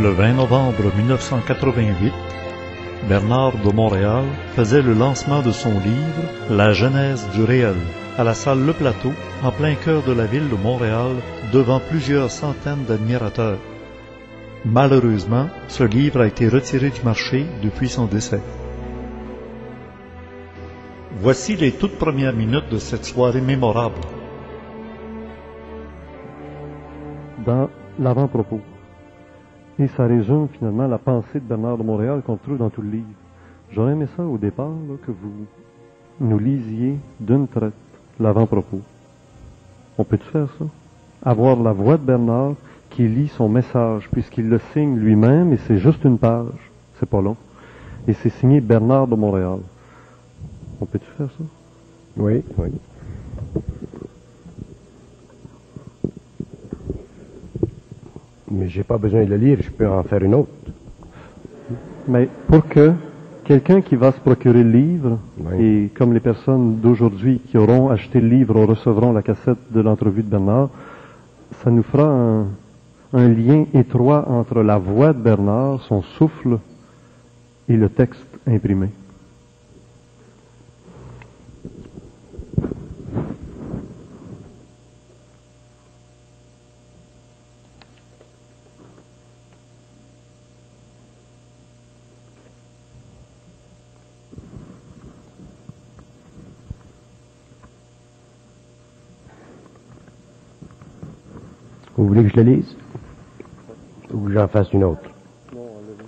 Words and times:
Le 0.00 0.10
20 0.10 0.34
novembre 0.34 0.92
1988, 0.96 2.12
Bernard 3.08 3.58
de 3.64 3.72
Montréal 3.72 4.26
faisait 4.54 4.80
le 4.80 4.94
lancement 4.94 5.42
de 5.42 5.50
son 5.50 5.72
livre 5.72 6.22
La 6.50 6.72
genèse 6.72 7.28
du 7.34 7.42
réel 7.42 7.74
à 8.16 8.22
la 8.22 8.34
salle 8.34 8.64
Le 8.64 8.72
Plateau, 8.72 9.10
en 9.42 9.50
plein 9.50 9.74
cœur 9.74 10.04
de 10.04 10.12
la 10.12 10.26
ville 10.26 10.48
de 10.48 10.54
Montréal, 10.54 11.16
devant 11.52 11.80
plusieurs 11.80 12.30
centaines 12.30 12.84
d'admirateurs. 12.84 13.58
Malheureusement, 14.64 15.48
ce 15.66 15.82
livre 15.82 16.20
a 16.20 16.28
été 16.28 16.46
retiré 16.46 16.90
du 16.90 17.02
marché 17.02 17.46
depuis 17.60 17.88
son 17.88 18.06
décès. 18.06 18.40
Voici 21.20 21.56
les 21.56 21.72
toutes 21.72 21.98
premières 21.98 22.34
minutes 22.34 22.70
de 22.70 22.78
cette 22.78 23.04
soirée 23.04 23.40
mémorable. 23.40 24.00
Dans 27.44 27.68
l'avant-propos. 27.98 28.60
Et 29.78 29.86
ça 29.88 30.06
résume 30.06 30.48
finalement 30.48 30.88
la 30.88 30.98
pensée 30.98 31.38
de 31.38 31.44
Bernard 31.44 31.78
de 31.78 31.84
Montréal 31.84 32.22
qu'on 32.26 32.36
trouve 32.36 32.58
dans 32.58 32.70
tout 32.70 32.82
le 32.82 32.90
livre. 32.90 33.06
J'aurais 33.70 33.92
aimé 33.92 34.06
ça 34.16 34.24
au 34.24 34.38
départ, 34.38 34.68
là, 34.88 34.94
que 35.06 35.12
vous 35.12 35.46
nous 36.20 36.38
lisiez 36.38 36.98
d'une 37.20 37.46
traite 37.46 37.72
l'avant-propos. 38.18 38.80
On 39.96 40.04
peut-tu 40.04 40.24
faire 40.24 40.48
ça? 40.58 40.64
Avoir 41.22 41.56
la 41.62 41.72
voix 41.72 41.96
de 41.96 42.02
Bernard 42.02 42.54
qui 42.90 43.06
lit 43.06 43.28
son 43.28 43.48
message, 43.48 44.08
puisqu'il 44.10 44.48
le 44.48 44.58
signe 44.72 44.96
lui-même, 44.96 45.52
et 45.52 45.58
c'est 45.58 45.78
juste 45.78 46.02
une 46.04 46.18
page. 46.18 46.72
C'est 46.98 47.08
pas 47.08 47.20
long. 47.20 47.36
Et 48.08 48.14
c'est 48.14 48.30
signé 48.30 48.60
Bernard 48.60 49.06
de 49.06 49.14
Montréal. 49.14 49.58
On 50.80 50.86
peut-tu 50.86 51.06
faire 51.16 51.28
ça? 51.28 51.44
Oui, 52.16 52.42
oui. 52.56 52.68
Mais 58.58 58.68
j'ai 58.68 58.82
pas 58.82 58.98
besoin 58.98 59.24
de 59.24 59.30
le 59.30 59.36
lire, 59.36 59.58
je 59.62 59.70
peux 59.70 59.88
en 59.88 60.02
faire 60.02 60.22
une 60.22 60.34
autre. 60.34 60.50
Mais 62.08 62.28
pour 62.48 62.66
que 62.66 62.92
quelqu'un 63.44 63.80
qui 63.82 63.94
va 63.94 64.10
se 64.12 64.18
procurer 64.18 64.64
le 64.64 64.70
livre, 64.70 65.18
Oui. 65.38 65.64
et 65.64 65.88
comme 65.96 66.12
les 66.12 66.20
personnes 66.20 66.80
d'aujourd'hui 66.80 67.40
qui 67.48 67.56
auront 67.56 67.88
acheté 67.90 68.20
le 68.20 68.28
livre 68.28 68.60
recevront 68.64 69.12
la 69.12 69.22
cassette 69.22 69.58
de 69.70 69.80
l'entrevue 69.80 70.22
de 70.24 70.28
Bernard, 70.30 70.70
ça 71.62 71.70
nous 71.70 71.84
fera 71.84 72.08
un, 72.10 72.46
un 73.12 73.28
lien 73.28 73.64
étroit 73.74 74.28
entre 74.28 74.62
la 74.62 74.78
voix 74.78 75.12
de 75.12 75.20
Bernard, 75.20 75.80
son 75.82 76.02
souffle, 76.02 76.58
et 77.68 77.76
le 77.76 77.88
texte 77.90 78.26
imprimé. 78.46 78.88
Vous 101.98 102.06
voulez 102.06 102.22
que 102.22 102.28
je 102.28 102.36
le 102.36 102.42
lise? 102.54 102.76
Ou 104.14 104.20
que 104.20 104.32
j'en 104.32 104.46
fasse 104.46 104.72
une 104.72 104.84
autre? 104.84 105.10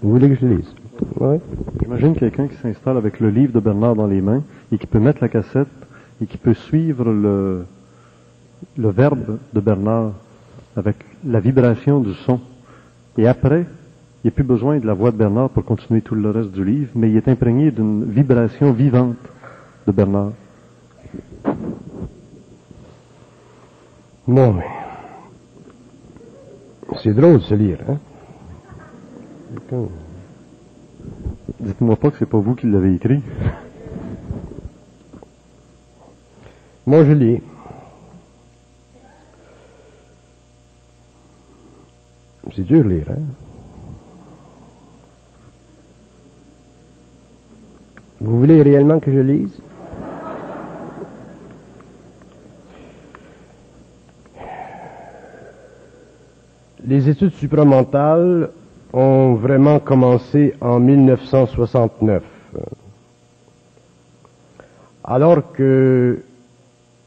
Vous 0.00 0.10
voulez 0.12 0.28
que 0.28 0.36
je 0.36 0.46
le 0.46 0.54
lise? 0.58 0.72
Oui. 1.18 1.38
J'imagine 1.82 2.14
quelqu'un 2.14 2.46
qui 2.46 2.54
s'installe 2.58 2.96
avec 2.96 3.18
le 3.18 3.28
livre 3.28 3.52
de 3.52 3.58
Bernard 3.58 3.96
dans 3.96 4.06
les 4.06 4.20
mains 4.20 4.44
et 4.70 4.78
qui 4.78 4.86
peut 4.86 5.00
mettre 5.00 5.18
la 5.20 5.28
cassette 5.28 5.66
et 6.22 6.26
qui 6.26 6.38
peut 6.38 6.54
suivre 6.54 7.10
le, 7.10 7.64
le 8.78 8.88
verbe 8.90 9.38
de 9.52 9.60
Bernard 9.60 10.12
avec 10.76 10.94
la 11.26 11.40
vibration 11.40 11.98
du 11.98 12.14
son. 12.14 12.38
Et 13.18 13.26
après, 13.26 13.66
il 14.22 14.26
n'y 14.26 14.28
a 14.28 14.32
plus 14.32 14.44
besoin 14.44 14.78
de 14.78 14.86
la 14.86 14.94
voix 14.94 15.10
de 15.10 15.16
Bernard 15.16 15.50
pour 15.50 15.64
continuer 15.64 16.02
tout 16.02 16.14
le 16.14 16.30
reste 16.30 16.52
du 16.52 16.64
livre, 16.64 16.90
mais 16.94 17.10
il 17.10 17.16
est 17.16 17.26
imprégné 17.26 17.72
d'une 17.72 18.04
vibration 18.04 18.72
vivante 18.72 19.16
de 19.88 19.92
Bernard. 19.92 20.30
Bon, 24.28 24.52
mais. 24.52 24.79
C'est 27.02 27.14
drôle 27.14 27.38
de 27.38 27.44
se 27.44 27.54
lire, 27.54 27.78
hein 27.88 27.98
Dites-moi 31.58 31.96
pas 31.96 32.10
que 32.10 32.18
c'est 32.18 32.26
pas 32.26 32.38
vous 32.38 32.54
qui 32.54 32.66
l'avez 32.66 32.94
écrit. 32.94 33.22
Moi, 36.86 37.04
je 37.04 37.12
lis. 37.12 37.42
C'est 42.54 42.64
dur 42.64 42.84
de 42.84 42.88
lire, 42.88 43.06
hein 43.10 43.22
Vous 48.20 48.38
voulez 48.38 48.60
réellement 48.62 49.00
que 49.00 49.10
je 49.10 49.20
lise? 49.20 49.60
Les 56.90 57.08
études 57.08 57.34
supramentales 57.34 58.50
ont 58.92 59.34
vraiment 59.34 59.78
commencé 59.78 60.54
en 60.60 60.80
1969. 60.80 62.20
Alors 65.04 65.52
que 65.52 66.18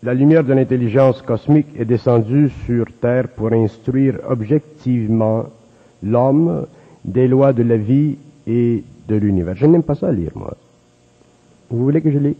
la 0.01 0.13
lumière 0.13 0.45
de 0.45 0.53
l'intelligence 0.53 1.21
cosmique 1.21 1.67
est 1.77 1.83
descendue 1.83 2.49
sur 2.65 2.85
Terre 3.01 3.27
pour 3.27 3.51
instruire 3.51 4.19
objectivement 4.25 5.47
l'homme 6.01 6.65
des 7.03 7.27
lois 7.27 7.51
de 7.51 7.63
la 7.63 7.75
vie 7.75 8.15
et 8.47 8.85
de 9.09 9.15
l'univers. 9.17 9.57
Je 9.57 9.65
n'aime 9.65 9.83
pas 9.83 9.95
ça 9.95 10.13
lire, 10.13 10.31
moi. 10.35 10.55
Vous 11.69 11.83
voulez 11.83 11.99
que 11.99 12.09
je 12.09 12.19
lise? 12.19 12.35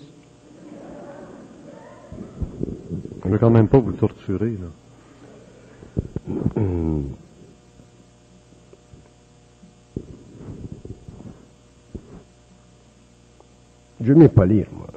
Je 3.26 3.30
veux 3.30 3.38
quand 3.38 3.50
même 3.50 3.68
pas 3.68 3.80
vous 3.80 3.92
torturer. 3.92 4.54
Là. 4.62 4.68
Je 14.04 14.14
n'aime 14.14 14.30
pas 14.30 14.46
lire, 14.46 14.68
moi. 14.76 14.88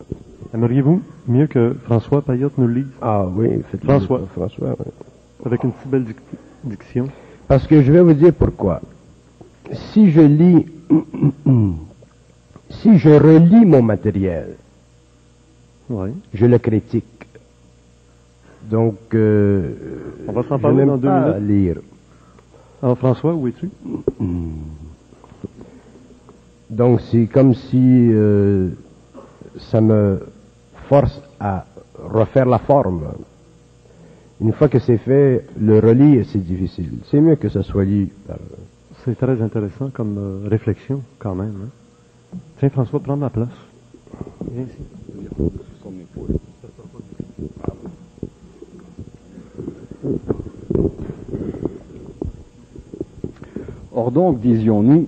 Aimeriez-vous 0.55 1.01
mieux 1.29 1.47
que 1.47 1.75
François 1.85 2.23
Payotte 2.23 2.57
nous 2.59 2.69
lise? 2.69 2.87
Ah 3.01 3.27
oui, 3.27 3.49
faites 3.71 3.85
François. 3.85 4.21
François, 4.35 4.77
oui. 4.79 4.87
avec 5.45 5.63
une 5.65 5.73
si 5.83 5.89
belle 5.89 6.05
dic- 6.05 6.17
diction? 6.65 7.07
Parce 7.49 7.67
que 7.67 7.83
je 7.83 7.93
vais 7.93 8.01
vous 8.03 8.15
dire 8.15 8.33
pourquoi. 8.33 8.81
Si 9.73 10.11
je 10.11 10.21
lis, 10.21 10.67
si 12.71 12.99
je 12.99 13.11
relis 13.11 13.65
mon 13.65 13.83
matériel, 13.83 14.57
Oui. 15.91 16.11
je 16.35 16.47
le 16.47 16.59
critique. 16.59 17.05
Donc, 18.71 18.97
euh, 19.15 19.73
On 20.27 20.33
va 20.33 20.43
s'en 20.45 20.59
parler 20.59 20.85
dans 20.85 20.97
deux 20.97 21.07
pas 21.09 21.39
minutes. 21.39 21.49
lire. 21.49 21.77
Alors 22.83 22.99
François, 22.99 23.35
où 23.35 23.47
es-tu? 23.47 23.69
Donc, 26.71 27.01
c'est 27.03 27.27
comme 27.27 27.55
si 27.55 28.09
euh, 28.13 28.71
ça 29.59 29.81
me 29.81 30.21
force 30.89 31.21
à 31.41 31.65
refaire 32.03 32.47
la 32.47 32.59
forme. 32.59 33.05
Une 34.41 34.53
fois 34.53 34.69
que 34.69 34.79
c'est 34.79 34.99
fait, 34.99 35.47
le 35.59 35.79
relire, 35.79 36.25
c'est 36.31 36.45
difficile. 36.45 36.99
C'est 37.11 37.21
mieux 37.21 37.37
que 37.37 37.49
ça 37.49 37.63
soit 37.63 37.85
lu 37.85 38.09
par... 38.27 38.37
C'est 39.05 39.17
très 39.17 39.41
intéressant 39.41 39.91
comme 39.91 40.17
euh, 40.19 40.49
réflexion, 40.49 41.03
quand 41.19 41.35
même. 41.35 41.55
hein. 41.67 42.39
Tiens, 42.59 42.71
François, 42.71 43.01
prends 43.01 43.17
ma 43.17 43.31
place. 43.31 43.49
Viens 44.51 44.65
ici. 44.65 44.83
Or 53.93 54.11
donc, 54.11 54.41
disions-nous, 54.41 55.07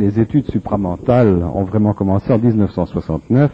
les 0.00 0.18
études 0.18 0.50
supramentales 0.50 1.44
ont 1.54 1.64
vraiment 1.64 1.92
commencé 1.92 2.32
en 2.32 2.38
1969, 2.38 3.52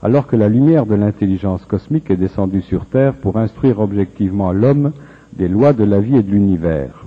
alors 0.00 0.28
que 0.28 0.36
la 0.36 0.48
lumière 0.48 0.86
de 0.86 0.94
l'intelligence 0.94 1.64
cosmique 1.64 2.08
est 2.08 2.16
descendue 2.16 2.62
sur 2.62 2.86
Terre 2.86 3.14
pour 3.14 3.36
instruire 3.36 3.80
objectivement 3.80 4.52
l'homme 4.52 4.92
des 5.32 5.48
lois 5.48 5.72
de 5.72 5.82
la 5.82 5.98
vie 5.98 6.16
et 6.16 6.22
de 6.22 6.30
l'univers. 6.30 7.04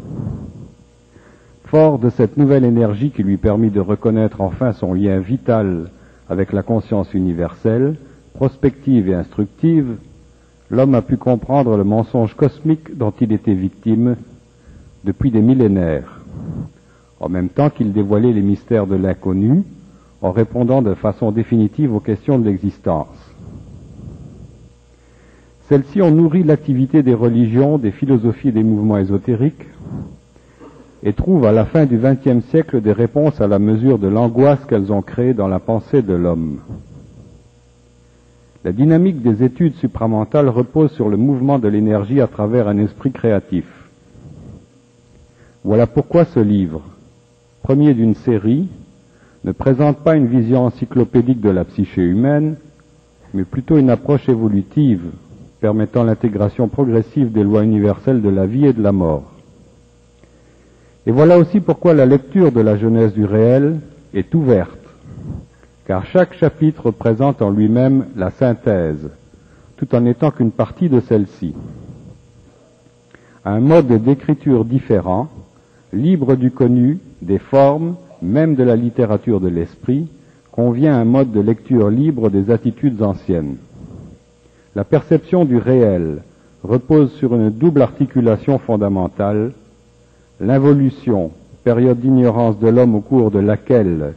Fort 1.67 1.99
de 1.99 2.09
cette 2.09 2.35
nouvelle 2.35 2.65
énergie 2.65 3.11
qui 3.11 3.23
lui 3.23 3.37
permit 3.37 3.69
de 3.69 3.79
reconnaître 3.79 4.41
enfin 4.41 4.73
son 4.73 4.93
lien 4.93 5.19
vital 5.19 5.89
avec 6.29 6.51
la 6.51 6.61
conscience 6.61 7.13
universelle, 7.13 7.95
prospective 8.33 9.07
et 9.07 9.15
instructive, 9.15 9.95
l'homme 10.69 10.95
a 10.95 11.01
pu 11.01 11.15
comprendre 11.15 11.77
le 11.77 11.85
mensonge 11.85 12.33
cosmique 12.35 12.97
dont 12.97 13.13
il 13.21 13.31
était 13.31 13.53
victime 13.53 14.17
depuis 15.05 15.31
des 15.31 15.41
millénaires, 15.41 16.19
en 17.19 17.29
même 17.29 17.49
temps 17.49 17.69
qu'il 17.69 17.93
dévoilait 17.93 18.33
les 18.33 18.41
mystères 18.41 18.87
de 18.87 18.95
l'inconnu, 18.95 19.63
en 20.21 20.31
répondant 20.31 20.81
de 20.81 20.93
façon 20.93 21.31
définitive 21.31 21.93
aux 21.93 21.99
questions 21.99 22.39
de 22.39 22.45
l'existence. 22.45 23.07
Celles-ci 25.67 26.01
ont 26.01 26.11
nourri 26.11 26.43
l'activité 26.43 27.03
des 27.03 27.13
religions, 27.13 27.77
des 27.77 27.91
philosophies 27.91 28.49
et 28.49 28.53
des 28.53 28.63
mouvements 28.63 28.97
ésotériques, 28.97 29.65
et 31.03 31.13
trouvent 31.13 31.45
à 31.45 31.51
la 31.51 31.65
fin 31.65 31.85
du 31.85 31.97
XXe 31.97 32.45
siècle 32.49 32.81
des 32.81 32.91
réponses 32.91 33.39
à 33.41 33.47
la 33.47 33.59
mesure 33.59 33.99
de 33.99 34.07
l'angoisse 34.07 34.63
qu'elles 34.65 34.91
ont 34.91 35.01
créée 35.01 35.33
dans 35.33 35.47
la 35.47 35.59
pensée 35.59 36.01
de 36.01 36.13
l'homme. 36.13 36.59
La 38.63 38.71
dynamique 38.71 39.21
des 39.21 39.43
études 39.43 39.75
supramentales 39.75 40.49
repose 40.49 40.91
sur 40.91 41.09
le 41.09 41.17
mouvement 41.17 41.59
de 41.59 41.67
l'énergie 41.67 42.21
à 42.21 42.27
travers 42.27 42.67
un 42.67 42.79
esprit 42.79 43.11
créatif. 43.11 43.65
Voilà 45.63 45.85
pourquoi 45.85 46.25
ce 46.25 46.39
livre, 46.39 46.81
premier 47.65 47.95
d'une 47.95 48.13
série, 48.13 48.67
ne 49.43 49.51
présente 49.51 49.97
pas 49.97 50.15
une 50.15 50.27
vision 50.27 50.67
encyclopédique 50.67 51.41
de 51.41 51.49
la 51.49 51.65
psyché 51.65 52.03
humaine, 52.03 52.57
mais 53.33 53.43
plutôt 53.43 53.79
une 53.79 53.89
approche 53.89 54.29
évolutive 54.29 55.01
permettant 55.61 56.03
l'intégration 56.03 56.67
progressive 56.67 57.31
des 57.31 57.43
lois 57.43 57.63
universelles 57.63 58.21
de 58.21 58.29
la 58.29 58.45
vie 58.45 58.67
et 58.67 58.73
de 58.73 58.83
la 58.83 58.91
mort. 58.91 59.31
Et 61.07 61.11
voilà 61.11 61.39
aussi 61.39 61.59
pourquoi 61.59 61.95
la 61.95 62.05
lecture 62.05 62.51
de 62.51 62.61
la 62.61 62.77
jeunesse 62.77 63.13
du 63.13 63.25
réel 63.25 63.79
est 64.13 64.35
ouverte, 64.35 64.85
car 65.87 66.05
chaque 66.05 66.35
chapitre 66.35 66.91
présente 66.91 67.41
en 67.41 67.49
lui-même 67.49 68.05
la 68.15 68.29
synthèse, 68.29 69.09
tout 69.77 69.95
en 69.95 70.01
n'étant 70.01 70.29
qu'une 70.29 70.51
partie 70.51 70.87
de 70.87 70.99
celle-ci. 70.99 71.55
Un 73.43 73.59
mode 73.59 73.87
d'écriture 73.87 74.65
différent, 74.65 75.29
libre 75.91 76.35
du 76.35 76.51
connu, 76.51 76.99
des 77.21 77.39
formes, 77.39 77.95
même 78.21 78.55
de 78.55 78.63
la 78.63 78.75
littérature 78.75 79.39
de 79.39 79.47
l'esprit, 79.47 80.07
convient 80.51 80.95
à 80.95 80.99
un 80.99 81.05
mode 81.05 81.31
de 81.31 81.41
lecture 81.41 81.89
libre 81.89 82.29
des 82.29 82.51
attitudes 82.51 83.01
anciennes. 83.01 83.57
La 84.75 84.83
perception 84.83 85.45
du 85.45 85.57
réel 85.57 86.21
repose 86.63 87.13
sur 87.13 87.35
une 87.35 87.49
double 87.49 87.81
articulation 87.81 88.57
fondamentale, 88.59 89.51
l'involution, 90.39 91.31
période 91.63 91.99
d'ignorance 91.99 92.59
de 92.59 92.67
l'homme 92.67 92.95
au 92.95 93.01
cours 93.01 93.31
de 93.31 93.39
laquelle 93.39 94.13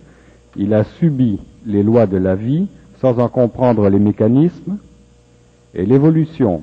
il 0.56 0.74
a 0.74 0.84
subi 0.84 1.38
les 1.66 1.82
lois 1.82 2.06
de 2.06 2.16
la 2.16 2.34
vie 2.34 2.68
sans 3.00 3.18
en 3.20 3.28
comprendre 3.28 3.88
les 3.88 3.98
mécanismes, 3.98 4.78
et 5.74 5.86
l'évolution, 5.86 6.62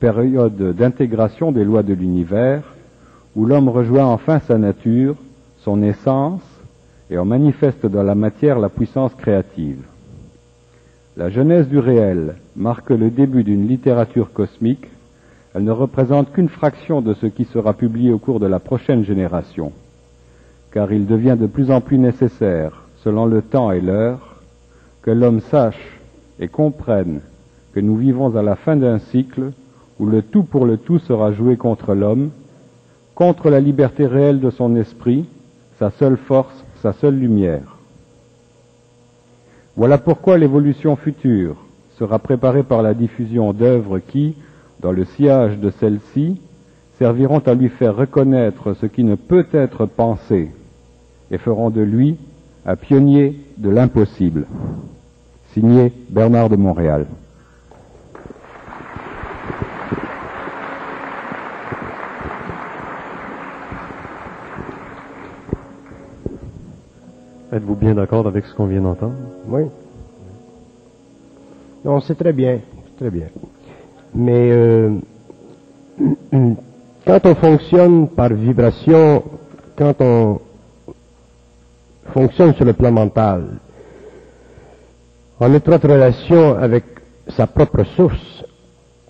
période 0.00 0.74
d'intégration 0.76 1.52
des 1.52 1.64
lois 1.64 1.82
de 1.82 1.92
l'univers, 1.92 2.62
où 3.36 3.44
l'homme 3.44 3.68
rejoint 3.68 4.06
enfin 4.06 4.38
sa 4.40 4.56
nature, 4.56 5.16
son 5.64 5.82
essence, 5.82 6.42
et 7.10 7.18
en 7.18 7.24
manifeste 7.24 7.86
dans 7.86 8.02
la 8.02 8.14
matière 8.14 8.58
la 8.58 8.68
puissance 8.68 9.14
créative. 9.14 9.82
La 11.16 11.30
genèse 11.30 11.68
du 11.68 11.78
réel 11.78 12.36
marque 12.56 12.90
le 12.90 13.10
début 13.10 13.44
d'une 13.44 13.68
littérature 13.68 14.32
cosmique 14.32 14.88
elle 15.54 15.62
ne 15.62 15.70
représente 15.70 16.32
qu'une 16.32 16.48
fraction 16.48 17.00
de 17.00 17.14
ce 17.14 17.26
qui 17.26 17.44
sera 17.44 17.74
publié 17.74 18.12
au 18.12 18.18
cours 18.18 18.40
de 18.40 18.46
la 18.46 18.58
prochaine 18.58 19.04
génération, 19.04 19.70
car 20.72 20.92
il 20.92 21.06
devient 21.06 21.36
de 21.38 21.46
plus 21.46 21.70
en 21.70 21.80
plus 21.80 21.96
nécessaire, 21.96 22.82
selon 23.04 23.24
le 23.24 23.40
temps 23.40 23.70
et 23.70 23.80
l'heure, 23.80 24.40
que 25.02 25.12
l'homme 25.12 25.40
sache 25.40 26.00
et 26.40 26.48
comprenne 26.48 27.20
que 27.72 27.78
nous 27.78 27.96
vivons 27.96 28.36
à 28.36 28.42
la 28.42 28.56
fin 28.56 28.74
d'un 28.74 28.98
cycle 28.98 29.52
où 30.00 30.06
le 30.06 30.22
tout 30.22 30.42
pour 30.42 30.66
le 30.66 30.76
tout 30.76 30.98
sera 30.98 31.30
joué 31.30 31.56
contre 31.56 31.94
l'homme, 31.94 32.30
contre 33.14 33.48
la 33.48 33.60
liberté 33.60 34.06
réelle 34.06 34.40
de 34.40 34.50
son 34.50 34.74
esprit, 34.74 35.24
sa 35.78 35.90
seule 35.90 36.16
force, 36.16 36.64
sa 36.82 36.92
seule 36.92 37.18
lumière. 37.18 37.78
Voilà 39.76 39.98
pourquoi 39.98 40.38
l'évolution 40.38 40.96
future 40.96 41.56
sera 41.98 42.18
préparée 42.18 42.62
par 42.62 42.82
la 42.82 42.94
diffusion 42.94 43.52
d'œuvres 43.52 43.98
qui, 43.98 44.36
dans 44.80 44.92
le 44.92 45.04
sillage 45.04 45.58
de 45.58 45.70
celle-ci, 45.70 46.40
serviront 46.98 47.40
à 47.40 47.54
lui 47.54 47.68
faire 47.68 47.96
reconnaître 47.96 48.74
ce 48.74 48.86
qui 48.86 49.02
ne 49.02 49.16
peut 49.16 49.46
être 49.52 49.86
pensé 49.86 50.50
et 51.30 51.38
feront 51.38 51.70
de 51.70 51.80
lui 51.80 52.18
un 52.66 52.76
pionnier 52.76 53.40
de 53.58 53.70
l'impossible. 53.70 54.46
Signé 55.52 55.92
Bernard 56.10 56.50
de 56.50 56.56
Montréal. 56.56 57.06
Êtes-vous 67.54 67.76
bien 67.76 67.94
d'accord 67.94 68.26
avec 68.26 68.46
ce 68.46 68.54
qu'on 68.54 68.66
vient 68.66 68.80
d'entendre? 68.80 69.14
Oui. 69.46 69.62
Non, 71.84 72.00
c'est 72.00 72.16
très 72.16 72.32
bien, 72.32 72.58
très 72.96 73.10
bien. 73.10 73.28
Mais 74.12 74.50
euh, 74.50 74.90
quand 77.06 77.20
on 77.24 77.34
fonctionne 77.36 78.08
par 78.08 78.30
vibration, 78.30 79.22
quand 79.76 79.94
on 80.00 80.40
fonctionne 82.12 82.54
sur 82.54 82.64
le 82.64 82.72
plan 82.72 82.90
mental, 82.90 83.44
en 85.38 85.54
étroite 85.54 85.84
relation 85.84 86.58
avec 86.58 86.82
sa 87.28 87.46
propre 87.46 87.84
source, 87.84 88.44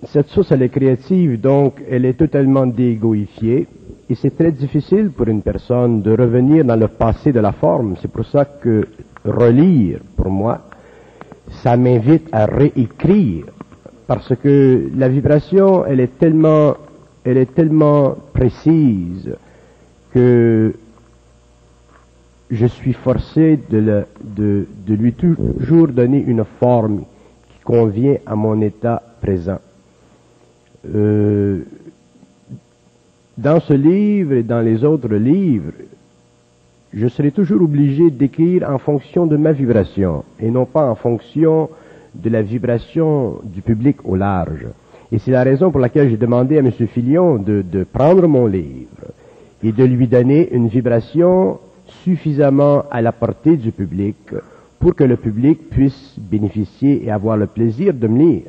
cette 0.07 0.29
source, 0.29 0.53
elle 0.53 0.63
est 0.63 0.69
créative, 0.69 1.41
donc 1.41 1.83
elle 1.91 2.05
est 2.05 2.15
totalement 2.15 2.67
déégoïfiée, 2.67 3.67
et 4.09 4.15
c'est 4.15 4.37
très 4.37 4.53
difficile 4.53 5.11
pour 5.11 5.29
une 5.29 5.43
personne 5.43 6.03
de 6.03 6.11
revenir 6.11 6.65
dans 6.65 6.77
le 6.77 6.89
passé 6.89 7.33
de 7.33 7.41
la 7.41 7.53
forme. 7.53 7.97
C'est 8.01 8.11
pour 8.11 8.27
ça 8.27 8.45
que 8.45 8.87
relire, 9.25 10.01
pour 10.17 10.31
moi, 10.31 10.61
ça 11.63 11.77
m'invite 11.77 12.29
à 12.33 12.47
réécrire 12.47 13.47
parce 14.07 14.35
que 14.37 14.91
la 14.97 15.09
vibration, 15.09 15.87
elle 15.87 16.01
est 16.01 16.19
tellement, 16.19 16.75
elle 17.25 17.39
est 17.39 17.55
tellement 17.55 18.17
précise 18.33 19.35
que 20.13 20.75
je 22.51 22.67
suis 22.67 22.93
forcé 22.93 23.59
de, 23.71 24.05
de, 24.23 24.67
lui 24.87 25.15
toujours 25.15 25.89
donner 25.89 26.23
une 26.27 26.45
forme 26.61 27.05
qui 27.49 27.59
convient 27.65 28.17
à 28.27 28.37
mon 28.37 28.61
état 28.61 29.03
présent. 29.23 29.59
Euh, 30.93 31.63
dans 33.37 33.61
ce 33.61 33.73
livre 33.73 34.35
et 34.35 34.43
dans 34.43 34.61
les 34.61 34.85
autres 34.85 35.15
livres, 35.15 35.73
je 36.93 37.09
serai 37.09 37.33
toujours 37.33 37.63
obligé 37.63 38.11
d'écrire 38.11 38.69
en 38.71 38.79
fonction 38.79 39.27
de 39.27 39.37
ma 39.37 39.53
vibration 39.53 40.25
et 40.39 40.51
non 40.51 40.67
pas 40.67 40.89
en 40.89 40.95
fonction 40.95 41.69
de 42.15 42.31
la 42.31 42.43
vibration 42.43 43.41
du 43.43 43.63
public 43.63 43.97
au 44.05 44.15
large. 44.15 44.67
Et 45.11 45.19
c'est 45.19 45.33
la 45.33 45.43
raison 45.43 45.71
pour 45.71 45.81
laquelle 45.81 46.11
j'ai 46.11 46.17
demandé 46.17 46.57
à 46.57 46.61
M. 46.61 46.71
Filion 46.71 47.37
de, 47.37 47.63
de, 47.63 47.85
prendre 47.85 48.29
mon 48.29 48.47
livre 48.47 49.13
et 49.63 49.73
de 49.73 49.85
lui 49.85 50.07
donner 50.07 50.53
une 50.55 50.69
vibration 50.69 51.59
suffisamment 52.05 52.85
à 52.91 53.03
la 53.03 53.13
portée 53.13 53.57
du 53.57 53.73
public 53.73 54.17
pour 54.79 54.95
que 54.95 55.05
le 55.05 55.17
public 55.17 55.71
puisse 55.71 56.15
bénéficier 56.19 57.05
et 57.05 57.11
avoir 57.11 57.37
le 57.37 57.47
plaisir 57.47 57.95
de 57.95 58.07
me 58.07 58.19
lire. 58.19 58.43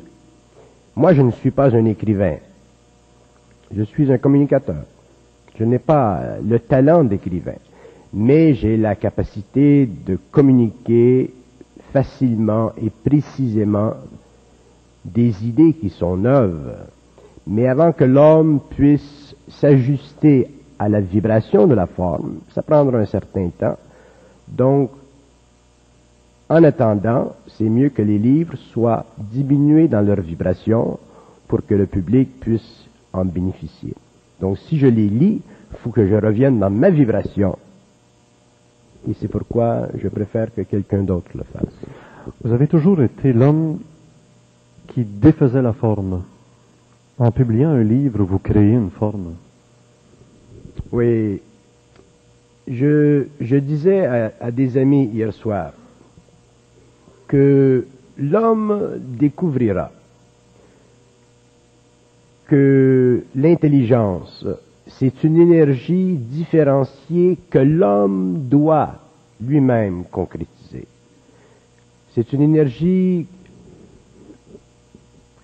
Moi, 0.96 1.12
je 1.12 1.20
ne 1.20 1.30
suis 1.30 1.50
pas 1.50 1.76
un 1.76 1.84
écrivain. 1.84 2.36
Je 3.70 3.82
suis 3.82 4.10
un 4.10 4.16
communicateur. 4.16 4.84
Je 5.58 5.64
n'ai 5.64 5.78
pas 5.78 6.38
le 6.42 6.58
talent 6.58 7.04
d'écrivain, 7.04 7.56
mais 8.12 8.54
j'ai 8.54 8.78
la 8.78 8.94
capacité 8.94 9.86
de 9.86 10.18
communiquer 10.30 11.32
facilement 11.92 12.72
et 12.82 12.90
précisément 12.90 13.92
des 15.04 15.46
idées 15.46 15.74
qui 15.74 15.90
sont 15.90 16.16
neuves. 16.16 16.76
Mais 17.46 17.68
avant 17.68 17.92
que 17.92 18.04
l'homme 18.04 18.60
puisse 18.70 19.34
s'ajuster 19.48 20.48
à 20.78 20.88
la 20.88 21.00
vibration 21.00 21.66
de 21.66 21.74
la 21.74 21.86
forme, 21.86 22.38
ça 22.54 22.62
prendra 22.62 22.98
un 22.98 23.06
certain 23.06 23.48
temps. 23.50 23.76
Donc, 24.48 24.90
en 26.48 26.62
attendant, 26.62 27.34
c'est 27.48 27.68
mieux 27.68 27.88
que 27.88 28.02
les 28.02 28.18
livres 28.18 28.56
soient 28.72 29.06
diminués 29.18 29.88
dans 29.88 30.00
leur 30.00 30.20
vibration 30.20 30.98
pour 31.48 31.64
que 31.66 31.74
le 31.74 31.86
public 31.86 32.40
puisse 32.40 32.86
en 33.12 33.24
bénéficier. 33.24 33.94
Donc, 34.40 34.58
si 34.58 34.78
je 34.78 34.86
les 34.86 35.08
lis, 35.08 35.40
il 35.72 35.76
faut 35.78 35.90
que 35.90 36.06
je 36.06 36.14
revienne 36.14 36.58
dans 36.58 36.70
ma 36.70 36.90
vibration 36.90 37.56
et 39.08 39.14
c'est 39.14 39.28
pourquoi 39.28 39.88
je 40.00 40.08
préfère 40.08 40.52
que 40.54 40.62
quelqu'un 40.62 41.02
d'autre 41.02 41.30
le 41.34 41.44
fasse. 41.44 41.74
Vous 42.42 42.52
avez 42.52 42.66
toujours 42.66 43.00
été 43.02 43.32
l'homme 43.32 43.78
qui 44.88 45.04
défaisait 45.04 45.62
la 45.62 45.72
forme. 45.72 46.24
En 47.18 47.30
publiant 47.30 47.70
un 47.70 47.82
livre, 47.84 48.22
vous 48.24 48.38
créez 48.38 48.72
une 48.72 48.90
forme. 48.90 49.34
Oui. 50.92 51.40
Je, 52.66 53.26
je 53.40 53.56
disais 53.56 54.06
à, 54.06 54.32
à 54.40 54.50
des 54.50 54.76
amis 54.76 55.04
hier 55.04 55.32
soir 55.32 55.72
que 57.28 57.86
l'homme 58.18 59.00
découvrira 59.18 59.90
que 62.46 63.24
l'intelligence 63.34 64.46
c'est 64.88 65.24
une 65.24 65.40
énergie 65.40 66.14
différenciée 66.14 67.38
que 67.50 67.58
l'homme 67.58 68.46
doit 68.48 68.94
lui-même 69.40 70.04
concrétiser. 70.10 70.86
C'est 72.14 72.32
une 72.32 72.42
énergie 72.42 73.26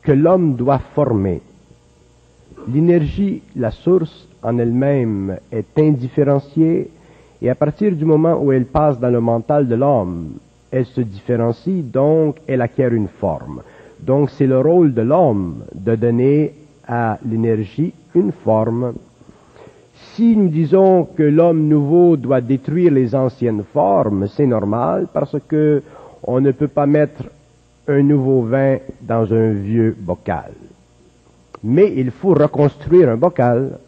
que 0.02 0.12
l'homme 0.12 0.54
doit 0.54 0.78
former. 0.94 1.42
L'énergie, 2.68 3.42
la 3.56 3.70
source, 3.70 4.28
en 4.42 4.58
elle-même 4.58 5.38
est 5.50 5.78
indifférenciée, 5.78 6.90
et 7.40 7.50
à 7.50 7.54
partir 7.54 7.92
du 7.92 8.04
moment 8.04 8.40
où 8.40 8.52
elle 8.52 8.66
passe 8.66 8.98
dans 8.98 9.10
le 9.10 9.20
mental 9.20 9.68
de 9.68 9.74
l'homme, 9.74 10.34
elle 10.73 10.87
se 10.87 11.02
différencie, 11.02 11.85
donc 11.85 12.37
elle 12.49 12.62
acquiert 12.62 12.93
une 12.93 13.09
forme. 13.09 13.62
Donc 14.00 14.31
c'est 14.31 14.47
le 14.47 14.59
rôle 14.59 14.95
de 14.95 15.02
l'homme 15.02 15.64
de 15.75 15.95
donner 15.95 16.55
à 16.88 17.19
l'énergie 17.25 17.93
une 18.14 18.33
forme. 18.33 18.95
Si 20.14 20.37
nous 20.37 20.49
disons 20.49 21.05
que 21.05 21.23
l'homme 21.23 21.69
nouveau 21.69 22.17
doit 22.17 22.41
détruire 22.41 22.93
les 22.93 23.14
anciennes 23.14 23.62
formes, 23.73 24.26
c'est 24.29 24.47
normal 24.47 25.07
parce 25.12 25.37
que 25.47 25.83
on 26.25 26.41
ne 26.41 26.52
peut 26.52 26.69
pas 26.69 26.87
mettre 26.87 27.25
un 27.87 28.02
nouveau 28.02 28.43
vin 28.43 28.79
dans 29.02 29.33
un 29.33 29.52
vieux 29.52 29.95
bocal. 29.99 30.52
Mais 31.62 31.93
il 31.97 32.11
faut 32.11 32.35
reconstruire 32.35 33.11
un 33.11 33.17
bocal. 33.17 33.79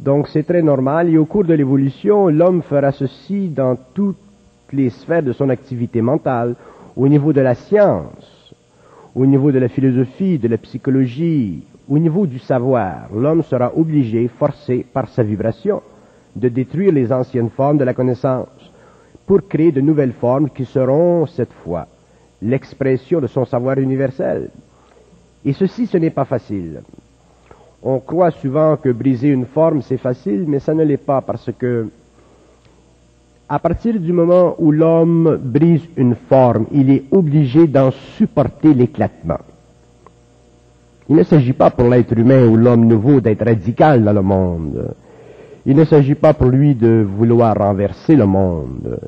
Donc 0.00 0.28
c'est 0.28 0.42
très 0.44 0.62
normal 0.62 1.08
et 1.10 1.18
au 1.18 1.24
cours 1.24 1.44
de 1.44 1.54
l'évolution, 1.54 2.28
l'homme 2.28 2.62
fera 2.62 2.92
ceci 2.92 3.48
dans 3.48 3.76
toutes 3.94 4.23
les 4.74 4.90
sphères 4.90 5.22
de 5.22 5.32
son 5.32 5.48
activité 5.48 6.02
mentale, 6.02 6.54
au 6.96 7.08
niveau 7.08 7.32
de 7.32 7.40
la 7.40 7.54
science, 7.54 8.54
au 9.14 9.26
niveau 9.26 9.52
de 9.52 9.58
la 9.58 9.68
philosophie, 9.68 10.38
de 10.38 10.48
la 10.48 10.58
psychologie, 10.58 11.62
au 11.88 11.98
niveau 11.98 12.26
du 12.26 12.38
savoir. 12.38 13.08
L'homme 13.14 13.42
sera 13.42 13.72
obligé, 13.76 14.28
forcé 14.28 14.84
par 14.92 15.08
sa 15.08 15.22
vibration, 15.22 15.82
de 16.34 16.48
détruire 16.48 16.92
les 16.92 17.12
anciennes 17.12 17.50
formes 17.50 17.78
de 17.78 17.84
la 17.84 17.94
connaissance 17.94 18.48
pour 19.26 19.46
créer 19.48 19.72
de 19.72 19.80
nouvelles 19.80 20.12
formes 20.12 20.50
qui 20.50 20.64
seront, 20.64 21.26
cette 21.26 21.52
fois, 21.52 21.86
l'expression 22.42 23.20
de 23.20 23.26
son 23.26 23.44
savoir 23.44 23.78
universel. 23.78 24.50
Et 25.44 25.52
ceci, 25.52 25.86
ce 25.86 25.96
n'est 25.96 26.10
pas 26.10 26.24
facile. 26.24 26.82
On 27.82 28.00
croit 28.00 28.30
souvent 28.30 28.76
que 28.76 28.88
briser 28.88 29.28
une 29.28 29.46
forme, 29.46 29.82
c'est 29.82 29.98
facile, 29.98 30.44
mais 30.48 30.58
ça 30.58 30.74
ne 30.74 30.84
l'est 30.84 30.96
pas 30.96 31.20
parce 31.20 31.50
que 31.58 31.88
à 33.48 33.58
partir 33.58 34.00
du 34.00 34.12
moment 34.12 34.54
où 34.58 34.72
l'homme 34.72 35.38
brise 35.42 35.82
une 35.96 36.14
forme, 36.14 36.66
il 36.72 36.90
est 36.90 37.04
obligé 37.10 37.66
d'en 37.66 37.90
supporter 38.16 38.72
l'éclatement. 38.72 39.40
Il 41.08 41.16
ne 41.16 41.22
s'agit 41.22 41.52
pas 41.52 41.70
pour 41.70 41.88
l'être 41.88 42.16
humain 42.16 42.46
ou 42.46 42.56
l'homme 42.56 42.86
nouveau 42.86 43.20
d'être 43.20 43.44
radical 43.44 44.02
dans 44.02 44.14
le 44.14 44.22
monde. 44.22 44.94
Il 45.66 45.76
ne 45.76 45.84
s'agit 45.84 46.14
pas 46.14 46.32
pour 46.32 46.48
lui 46.48 46.74
de 46.74 47.06
vouloir 47.06 47.56
renverser 47.56 48.16
le 48.16 48.26
monde. 48.26 48.98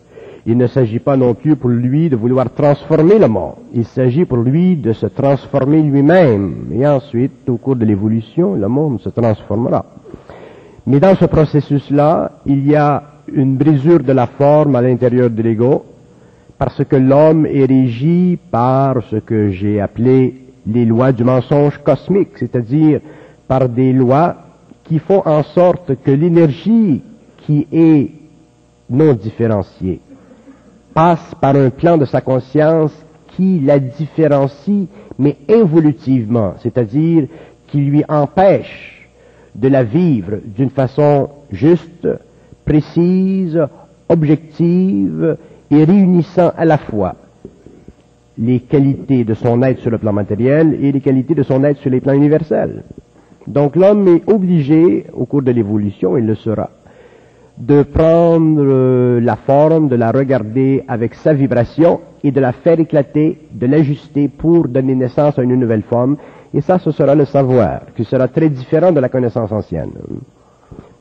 Il 0.45 0.57
ne 0.59 0.67
s'agit 0.67 0.99
pas 0.99 1.17
non 1.17 1.35
plus 1.35 1.57
pour 1.57 1.71
lui 1.71 2.09
de 2.09 2.17
vouloir 2.17 2.53
transformer 2.53 3.19
le 3.19 3.29
monde. 3.29 3.55
Il 3.73 3.85
s'agit 3.85 4.27
pour 4.27 4.39
lui 4.39 4.77
de 4.77 4.93
se 4.93 5.07
transformer 5.07 5.83
lui-même. 5.83 6.69
Et 6.73 6.87
ensuite, 6.87 7.49
au 7.49 7.57
cours 7.57 7.77
de 7.77 7.85
l'évolution, 7.85 8.55
le 8.55 8.69
monde 8.69 9.01
se 9.01 9.09
transformera. 9.09 9.85
Mais 10.87 11.01
dans 11.01 11.17
ce 11.17 11.25
processus-là, 11.25 12.33
il 12.47 12.67
y 12.67 12.77
a 12.77 13.03
une 13.33 13.57
brisure 13.57 14.03
de 14.03 14.13
la 14.13 14.27
forme 14.27 14.77
à 14.77 14.83
l'intérieur 14.83 15.31
de 15.31 15.43
l'ego, 15.43 15.85
parce 16.59 16.85
que 16.85 16.97
l'homme 16.97 17.47
est 17.47 17.65
régi 17.67 18.39
par 18.51 19.03
ce 19.11 19.17
que 19.17 19.51
j'ai 19.51 19.81
appelé 19.81 20.35
les 20.67 20.85
lois 20.85 21.13
du 21.13 21.25
mensonge 21.25 21.79
cosmique, 21.79 22.37
c'est-à-dire 22.37 23.01
par 23.47 23.69
des 23.69 23.93
lois 23.93 24.37
qui 24.85 24.99
font 24.99 25.23
en 25.27 25.43
sorte 25.43 26.03
que 26.03 26.11
l'énergie 26.11 27.03
qui 27.39 27.67
est 27.71 28.11
non 28.89 29.15
différenciée 29.15 30.01
passe 30.95 31.35
par 31.41 31.57
un 31.57 31.71
plan 31.71 31.99
de 31.99 32.05
sa 32.07 32.21
conscience 32.21 32.93
qui 33.37 33.61
la 33.61 33.79
différencie, 33.79 34.87
mais 35.19 35.37
évolutivement, 35.47 36.55
c'est-à-dire 36.63 37.27
qui 37.67 37.79
lui 37.79 38.03
empêche 38.09 39.09
de 39.55 39.69
la 39.69 39.83
vivre 39.85 40.39
d'une 40.45 40.71
façon 40.71 41.29
juste, 41.51 42.09
précise, 42.67 43.59
objective 44.11 45.39
et 45.71 45.85
réunissant 45.85 46.53
à 46.57 46.67
la 46.67 46.77
fois 46.77 47.15
les 48.39 48.61
qualités 48.61 49.25
de 49.25 49.33
son 49.33 49.63
être 49.63 49.81
sur 49.81 49.91
le 49.91 49.99
plan 49.99 50.13
matériel 50.13 50.77
et 50.83 50.93
les 50.93 51.01
qualités 51.01 51.35
de 51.35 51.43
son 51.43 51.65
être 51.65 51.79
sur 51.79 51.91
les 51.91 52.01
plans 52.01 52.13
universels. 52.13 52.83
Donc 53.47 53.77
l'homme 53.77 54.09
est 54.09 54.31
obligé, 54.31 55.07
au 55.15 55.25
cours 55.25 55.43
de 55.43 55.53
l'évolution, 55.53 56.19
il 56.19 56.27
le 56.27 56.35
sera, 56.35 56.69
de 57.57 57.83
prendre 57.83 58.63
euh, 58.63 59.21
la 59.21 59.37
forme, 59.37 59.89
de 59.89 59.97
la 59.97 60.11
regarder 60.11 60.85
avec 60.89 61.15
sa 61.15 61.33
vibration 61.33 62.01
et 62.23 62.31
de 62.31 62.41
la 62.41 62.53
faire 62.53 62.79
éclater, 62.79 63.39
de 63.53 63.67
l'ajuster 63.67 64.29
pour 64.29 64.69
donner 64.69 64.95
naissance 64.95 65.39
à 65.39 65.43
une 65.43 65.55
nouvelle 65.55 65.83
forme. 65.83 66.17
Et 66.53 66.61
ça, 66.61 66.79
ce 66.79 66.91
sera 66.91 67.15
le 67.15 67.25
savoir, 67.25 67.83
qui 67.97 68.05
sera 68.05 68.29
très 68.29 68.51
différent 68.51 68.93
de 68.93 69.01
la 69.01 69.09
connaissance 69.09 69.53
ancienne. 69.53 69.93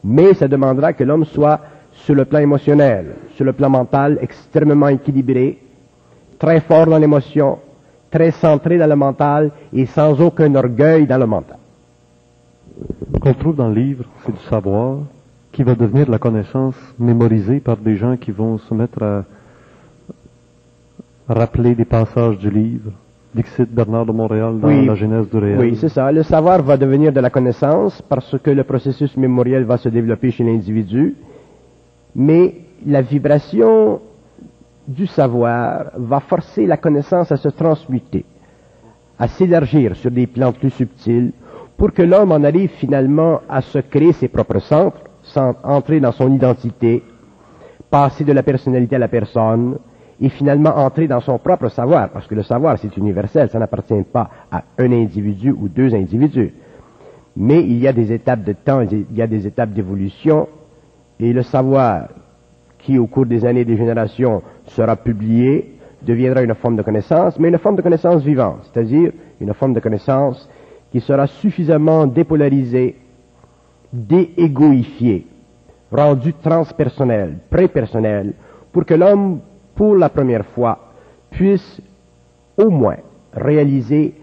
Mais 0.07 0.35
ça 0.35 0.47
demandera 0.47 0.93
que 0.93 1.03
l'homme 1.03 1.25
soit 1.25 1.59
sur 1.91 2.13
le 2.13 2.25
plan 2.25 2.37
émotionnel, 2.37 3.15
sur 3.35 3.43
le 3.43 3.53
plan 3.53 3.71
mental, 3.71 4.19
extrêmement 4.21 4.89
équilibré, 4.89 5.57
très 6.37 6.59
fort 6.59 6.85
dans 6.85 6.99
l'émotion, 6.99 7.57
très 8.11 8.29
centré 8.29 8.77
dans 8.77 8.85
le 8.87 8.95
mental 8.95 9.49
et 9.73 9.87
sans 9.87 10.21
aucun 10.21 10.53
orgueil 10.53 11.07
dans 11.07 11.17
le 11.17 11.25
mental. 11.25 11.57
qu'on 13.19 13.33
trouve 13.33 13.55
dans 13.55 13.69
le 13.69 13.73
livre, 13.73 14.05
c'est 14.23 14.31
du 14.31 14.43
savoir 14.47 14.99
qui 15.51 15.63
va 15.63 15.73
devenir 15.73 16.07
la 16.07 16.19
connaissance 16.19 16.75
mémorisée 16.99 17.59
par 17.59 17.77
des 17.77 17.95
gens 17.95 18.15
qui 18.15 18.29
vont 18.29 18.59
se 18.59 18.73
mettre 18.75 19.01
à 19.01 19.23
rappeler 21.27 21.73
des 21.73 21.85
passages 21.85 22.37
du 22.37 22.51
livre. 22.51 22.91
Dixit 23.35 23.69
Bernard 23.69 24.05
de 24.05 24.13
Montréal 24.13 24.59
dans 24.61 24.69
la 24.69 24.95
Genèse 24.95 25.29
du 25.29 25.37
réel. 25.37 25.59
Oui, 25.59 25.75
c'est 25.75 25.89
ça. 25.89 26.09
Le 26.09 26.23
savoir 26.23 26.63
va 26.63 26.77
devenir 26.77 27.11
de 27.11 27.19
la 27.19 27.29
connaissance 27.29 28.01
parce 28.01 28.37
que 28.41 28.49
le 28.49 28.63
processus 28.63 29.15
mémoriel 29.17 29.65
va 29.65 29.77
se 29.77 29.89
développer 29.89 30.31
chez 30.31 30.45
l'individu, 30.45 31.15
mais 32.15 32.55
la 32.85 33.01
vibration 33.01 33.99
du 34.87 35.05
savoir 35.05 35.91
va 35.97 36.21
forcer 36.21 36.65
la 36.65 36.77
connaissance 36.77 37.29
à 37.31 37.35
se 37.35 37.49
transmuter, 37.49 38.23
à 39.19 39.27
s'élargir 39.27 39.97
sur 39.97 40.11
des 40.11 40.27
plans 40.27 40.53
plus 40.53 40.69
subtils, 40.69 41.33
pour 41.75 41.91
que 41.91 42.03
l'homme 42.03 42.31
en 42.31 42.41
arrive 42.43 42.69
finalement 42.69 43.41
à 43.49 43.61
se 43.61 43.79
créer 43.79 44.13
ses 44.13 44.29
propres 44.29 44.61
centres, 44.61 45.01
sans 45.23 45.55
entrer 45.63 45.99
dans 45.99 46.13
son 46.13 46.31
identité, 46.31 47.03
passer 47.89 48.23
de 48.23 48.31
la 48.31 48.43
personnalité 48.43 48.95
à 48.95 48.99
la 48.99 49.09
personne, 49.09 49.77
et 50.21 50.29
finalement 50.29 50.77
entrer 50.77 51.07
dans 51.07 51.19
son 51.19 51.37
propre 51.37 51.69
savoir, 51.69 52.09
parce 52.09 52.27
que 52.27 52.35
le 52.35 52.43
savoir 52.43 52.77
c'est 52.77 52.95
universel, 52.97 53.49
ça 53.49 53.59
n'appartient 53.59 54.03
pas 54.11 54.29
à 54.51 54.63
un 54.77 54.91
individu 54.91 55.51
ou 55.51 55.67
deux 55.67 55.93
individus. 55.93 56.53
Mais 57.35 57.61
il 57.61 57.79
y 57.79 57.87
a 57.87 57.93
des 57.93 58.13
étapes 58.13 58.43
de 58.43 58.53
temps, 58.53 58.81
il 58.81 59.05
y 59.13 59.21
a 59.21 59.27
des 59.27 59.45
étapes 59.45 59.71
d'évolution, 59.71 60.47
et 61.19 61.33
le 61.33 61.43
savoir 61.43 62.07
qui 62.79 62.97
au 62.97 63.07
cours 63.07 63.25
des 63.25 63.45
années 63.45 63.61
et 63.61 63.65
des 63.65 63.77
générations 63.77 64.41
sera 64.65 64.95
publié, 64.95 65.75
deviendra 66.03 66.43
une 66.43 66.53
forme 66.53 66.75
de 66.75 66.83
connaissance, 66.83 67.39
mais 67.39 67.49
une 67.49 67.57
forme 67.57 67.75
de 67.75 67.81
connaissance 67.81 68.23
vivante, 68.23 68.69
c'est-à-dire 68.71 69.11
une 69.41 69.53
forme 69.53 69.73
de 69.73 69.79
connaissance 69.79 70.47
qui 70.91 71.01
sera 71.01 71.27
suffisamment 71.27 72.05
dépolarisée, 72.05 72.95
déégoïfiée, 73.91 75.25
rendue 75.91 76.33
transpersonnelle, 76.33 77.37
prépersonnelle, 77.49 78.33
pour 78.71 78.85
que 78.85 78.93
l'homme, 78.93 79.39
pour 79.75 79.95
la 79.95 80.09
première 80.09 80.45
fois, 80.45 80.79
puisse 81.29 81.81
au 82.57 82.69
moins 82.69 82.97
réaliser 83.33 84.13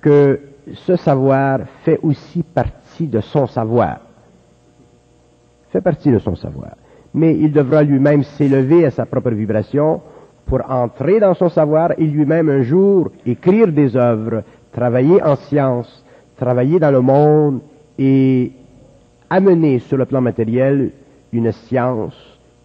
que 0.00 0.40
ce 0.74 0.96
savoir 0.96 1.60
fait 1.84 1.98
aussi 2.02 2.42
partie 2.42 3.06
de 3.06 3.20
son 3.20 3.46
savoir. 3.46 4.00
Fait 5.70 5.80
partie 5.80 6.10
de 6.10 6.18
son 6.18 6.36
savoir 6.36 6.72
mais 7.14 7.36
il 7.36 7.52
devra 7.52 7.82
lui-même 7.82 8.22
s'élever 8.22 8.84
à 8.86 8.90
sa 8.90 9.06
propre 9.06 9.30
vibration 9.30 10.00
pour 10.46 10.60
entrer 10.70 11.20
dans 11.20 11.34
son 11.34 11.48
savoir 11.48 11.92
et 11.98 12.06
lui-même 12.06 12.48
un 12.48 12.62
jour 12.62 13.10
écrire 13.26 13.68
des 13.68 13.96
œuvres, 13.96 14.42
travailler 14.72 15.22
en 15.22 15.36
science, 15.36 16.04
travailler 16.36 16.78
dans 16.78 16.90
le 16.90 17.00
monde 17.00 17.60
et 17.98 18.52
amener 19.28 19.78
sur 19.80 19.96
le 19.96 20.06
plan 20.06 20.20
matériel 20.20 20.90
une 21.32 21.52
science, 21.52 22.16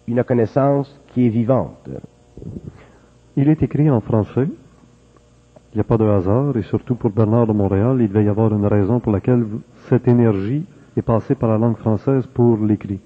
une 0.08 0.24
connaissance 0.24 1.00
qui 1.12 1.26
est 1.26 1.30
vivante. 1.30 1.88
Il 3.36 3.48
est 3.48 3.62
écrit 3.62 3.90
en 3.90 4.00
français. 4.00 4.48
Il 5.72 5.76
n'y 5.76 5.80
a 5.80 5.84
pas 5.84 5.98
de 5.98 6.04
hasard, 6.04 6.56
et 6.56 6.62
surtout 6.62 6.94
pour 6.94 7.10
Bernard 7.10 7.46
de 7.46 7.52
Montréal, 7.52 7.98
il 8.00 8.08
devait 8.08 8.24
y 8.24 8.28
avoir 8.28 8.54
une 8.54 8.66
raison 8.66 8.98
pour 8.98 9.12
laquelle 9.12 9.44
cette 9.88 10.08
énergie 10.08 10.64
est 10.96 11.02
passée 11.02 11.34
par 11.34 11.50
la 11.50 11.58
langue 11.58 11.76
française 11.76 12.26
pour 12.26 12.56
l'écrit. 12.64 13.00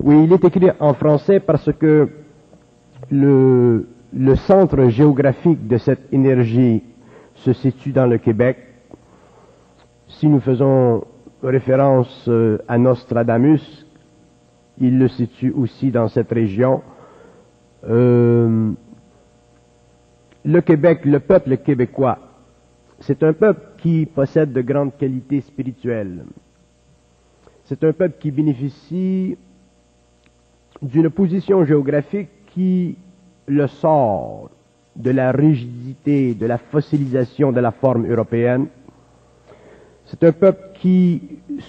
Oui, 0.00 0.24
il 0.24 0.32
est 0.32 0.44
écrit 0.44 0.70
en 0.80 0.94
français 0.94 1.38
parce 1.38 1.72
que 1.72 2.08
le, 3.10 3.86
le 4.12 4.34
centre 4.34 4.88
géographique 4.88 5.66
de 5.68 5.76
cette 5.76 6.12
énergie 6.12 6.82
se 7.36 7.52
situe 7.52 7.92
dans 7.92 8.06
le 8.06 8.18
Québec. 8.18 8.58
Si 10.08 10.26
nous 10.26 10.40
faisons 10.40 11.04
référence 11.42 12.24
euh, 12.28 12.58
à 12.66 12.78
Nostradamus, 12.78 13.86
il 14.78 14.98
le 14.98 15.08
situe 15.08 15.52
aussi 15.52 15.90
dans 15.90 16.08
cette 16.08 16.32
région. 16.32 16.82
Euh, 17.88 18.72
le 20.44 20.60
Québec, 20.60 21.04
le 21.04 21.20
peuple 21.20 21.56
québécois, 21.58 22.18
c'est 23.00 23.22
un 23.22 23.32
peuple 23.32 23.60
qui 23.78 24.06
possède 24.06 24.52
de 24.52 24.62
grandes 24.62 24.96
qualités 24.96 25.40
spirituelles. 25.40 26.24
C'est 27.64 27.82
un 27.84 27.92
peuple 27.92 28.16
qui 28.18 28.30
bénéficie 28.30 29.36
d'une 30.82 31.10
position 31.10 31.64
géographique 31.64 32.28
qui 32.54 32.96
le 33.46 33.66
sort 33.66 34.50
de 34.94 35.10
la 35.10 35.30
rigidité, 35.30 36.34
de 36.34 36.46
la 36.46 36.58
fossilisation 36.58 37.52
de 37.52 37.60
la 37.60 37.70
forme 37.70 38.10
européenne. 38.10 38.66
C'est 40.06 40.22
un 40.24 40.32
peuple 40.32 40.70
qui 40.80 41.22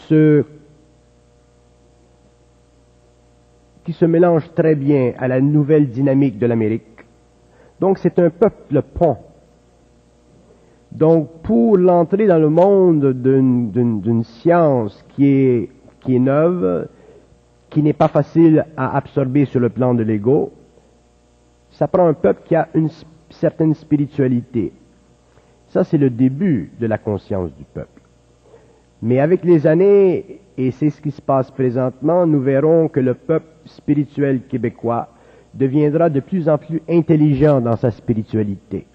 se 0.07 0.43
qui 3.87 3.93
se 3.93 4.03
mélange 4.03 4.53
très 4.53 4.75
bien 4.75 5.13
à 5.17 5.29
la 5.29 5.39
nouvelle 5.39 5.87
dynamique 5.87 6.37
de 6.37 6.45
l'Amérique. 6.45 7.05
Donc 7.79 7.99
c'est 7.99 8.19
un 8.19 8.29
peuple 8.29 8.81
pont. 8.81 9.15
Donc 10.91 11.41
pour 11.41 11.77
l'entrée 11.77 12.27
dans 12.27 12.37
le 12.37 12.49
monde 12.49 13.13
d'une 13.13 14.23
science 14.25 15.05
qui 15.15 15.25
est, 15.25 15.69
qui 16.01 16.17
est 16.17 16.19
neuve, 16.19 16.89
qui 17.69 17.81
n'est 17.81 17.93
pas 17.93 18.09
facile 18.09 18.65
à 18.75 18.97
absorber 18.97 19.45
sur 19.45 19.61
le 19.61 19.69
plan 19.69 19.93
de 19.93 20.03
l'ego, 20.03 20.51
ça 21.69 21.87
prend 21.87 22.07
un 22.07 22.13
peuple 22.13 22.41
qui 22.43 22.55
a 22.57 22.67
une 22.73 22.89
certaine 23.29 23.73
spiritualité. 23.73 24.73
Ça, 25.69 25.85
c'est 25.85 25.97
le 25.97 26.09
début 26.09 26.73
de 26.77 26.87
la 26.87 26.97
conscience 26.97 27.51
du 27.55 27.63
peuple. 27.63 28.01
Mais 29.01 29.21
avec 29.21 29.45
les 29.45 29.65
années, 29.65 30.41
et 30.57 30.71
c'est 30.71 30.89
ce 30.89 30.99
qui 30.99 31.11
se 31.11 31.21
passe 31.21 31.51
présentement, 31.51 32.25
nous 32.25 32.41
verrons 32.41 32.87
que 32.87 32.99
le 32.99 33.13
peuple 33.13 33.45
spirituel 33.65 34.41
québécois 34.49 35.07
deviendra 35.53 36.09
de 36.09 36.19
plus 36.19 36.49
en 36.49 36.57
plus 36.57 36.81
intelligent 36.89 37.61
dans 37.61 37.75
sa 37.75 37.91
spiritualité. 37.91 38.87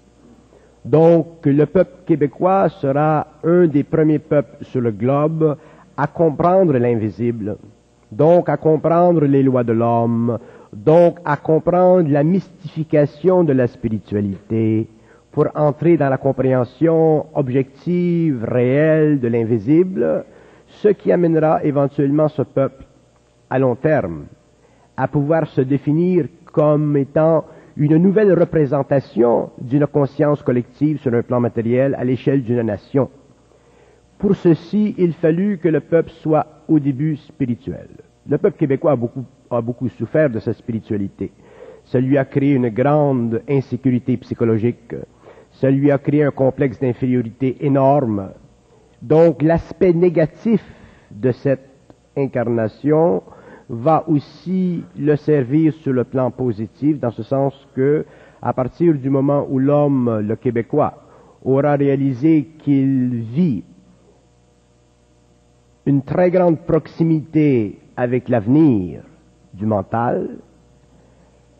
Donc, 0.83 1.45
le 1.45 1.65
peuple 1.65 2.03
québécois 2.05 2.67
sera 2.67 3.27
un 3.43 3.67
des 3.67 3.83
premiers 3.83 4.19
peuples 4.19 4.65
sur 4.65 4.81
le 4.81 4.91
globe 4.91 5.57
à 5.95 6.07
comprendre 6.07 6.73
l'invisible, 6.73 7.57
donc 8.11 8.49
à 8.49 8.57
comprendre 8.57 9.25
les 9.25 9.43
lois 9.43 9.63
de 9.63 9.71
l'homme, 9.71 10.39
donc 10.73 11.19
à 11.23 11.37
comprendre 11.37 12.09
la 12.09 12.23
mystification 12.23 13.45
de 13.45 13.53
la 13.53 13.67
spiritualité 13.67 14.87
pour 15.31 15.47
entrer 15.55 15.95
dans 15.95 16.09
la 16.09 16.17
compréhension 16.17 17.27
objective, 17.33 18.43
réelle 18.43 19.19
de 19.21 19.29
l'invisible, 19.29 20.25
ce 20.81 20.89
qui 20.89 21.11
amènera 21.11 21.63
éventuellement 21.63 22.27
ce 22.27 22.41
peuple 22.41 22.85
à 23.49 23.59
long 23.59 23.75
terme 23.75 24.25
à 24.95 25.07
pouvoir 25.07 25.47
se 25.47 25.61
définir 25.61 26.27
comme 26.45 26.95
étant 26.97 27.45
une 27.75 27.97
nouvelle 27.97 28.37
représentation 28.37 29.49
d'une 29.59 29.87
conscience 29.87 30.43
collective 30.43 30.99
sur 30.99 31.13
un 31.13 31.23
plan 31.23 31.39
matériel 31.39 31.95
à 31.95 32.03
l'échelle 32.03 32.43
d'une 32.43 32.61
nation. 32.61 33.09
Pour 34.19 34.35
ceci, 34.35 34.93
il 34.97 35.13
fallut 35.13 35.57
que 35.57 35.67
le 35.67 35.79
peuple 35.79 36.11
soit 36.21 36.45
au 36.67 36.79
début 36.79 37.17
spirituel. 37.17 37.89
Le 38.29 38.37
peuple 38.37 38.57
québécois 38.57 38.95
a 39.49 39.61
beaucoup 39.61 39.89
souffert 39.89 40.29
de 40.29 40.39
sa 40.39 40.53
spiritualité. 40.53 41.31
Ça 41.85 41.99
lui 41.99 42.17
a 42.17 42.25
créé 42.25 42.53
une 42.53 42.69
grande 42.69 43.41
insécurité 43.49 44.15
psychologique. 44.17 44.95
Ça 45.51 45.69
lui 45.69 45.91
a 45.91 45.97
créé 45.97 46.23
un 46.23 46.31
complexe 46.31 46.79
d'infériorité 46.79 47.57
énorme. 47.65 48.29
Donc 49.03 49.41
l'aspect 49.41 49.91
négatif 49.93 50.63
de 51.11 51.31
cette 51.33 51.69
incarnation 52.15 53.21
va 53.67 54.05
aussi 54.07 54.83
le 54.97 55.17
servir 55.17 55.73
sur 55.73 55.91
le 55.91 56.05
plan 56.05 56.31
positif, 56.31 56.99
dans 56.99 57.11
ce 57.11 57.21
sens 57.23 57.53
que, 57.75 58.05
à 58.41 58.53
partir 58.53 58.93
du 58.93 59.09
moment 59.09 59.45
où 59.49 59.59
l'homme, 59.59 60.19
le 60.19 60.35
Québécois, 60.37 60.93
aura 61.43 61.75
réalisé 61.75 62.49
qu'il 62.59 63.23
vit 63.33 63.63
une 65.85 66.01
très 66.01 66.31
grande 66.31 66.59
proximité 66.59 67.79
avec 67.97 68.29
l'avenir, 68.29 69.01
du 69.53 69.65
mental, 69.65 70.37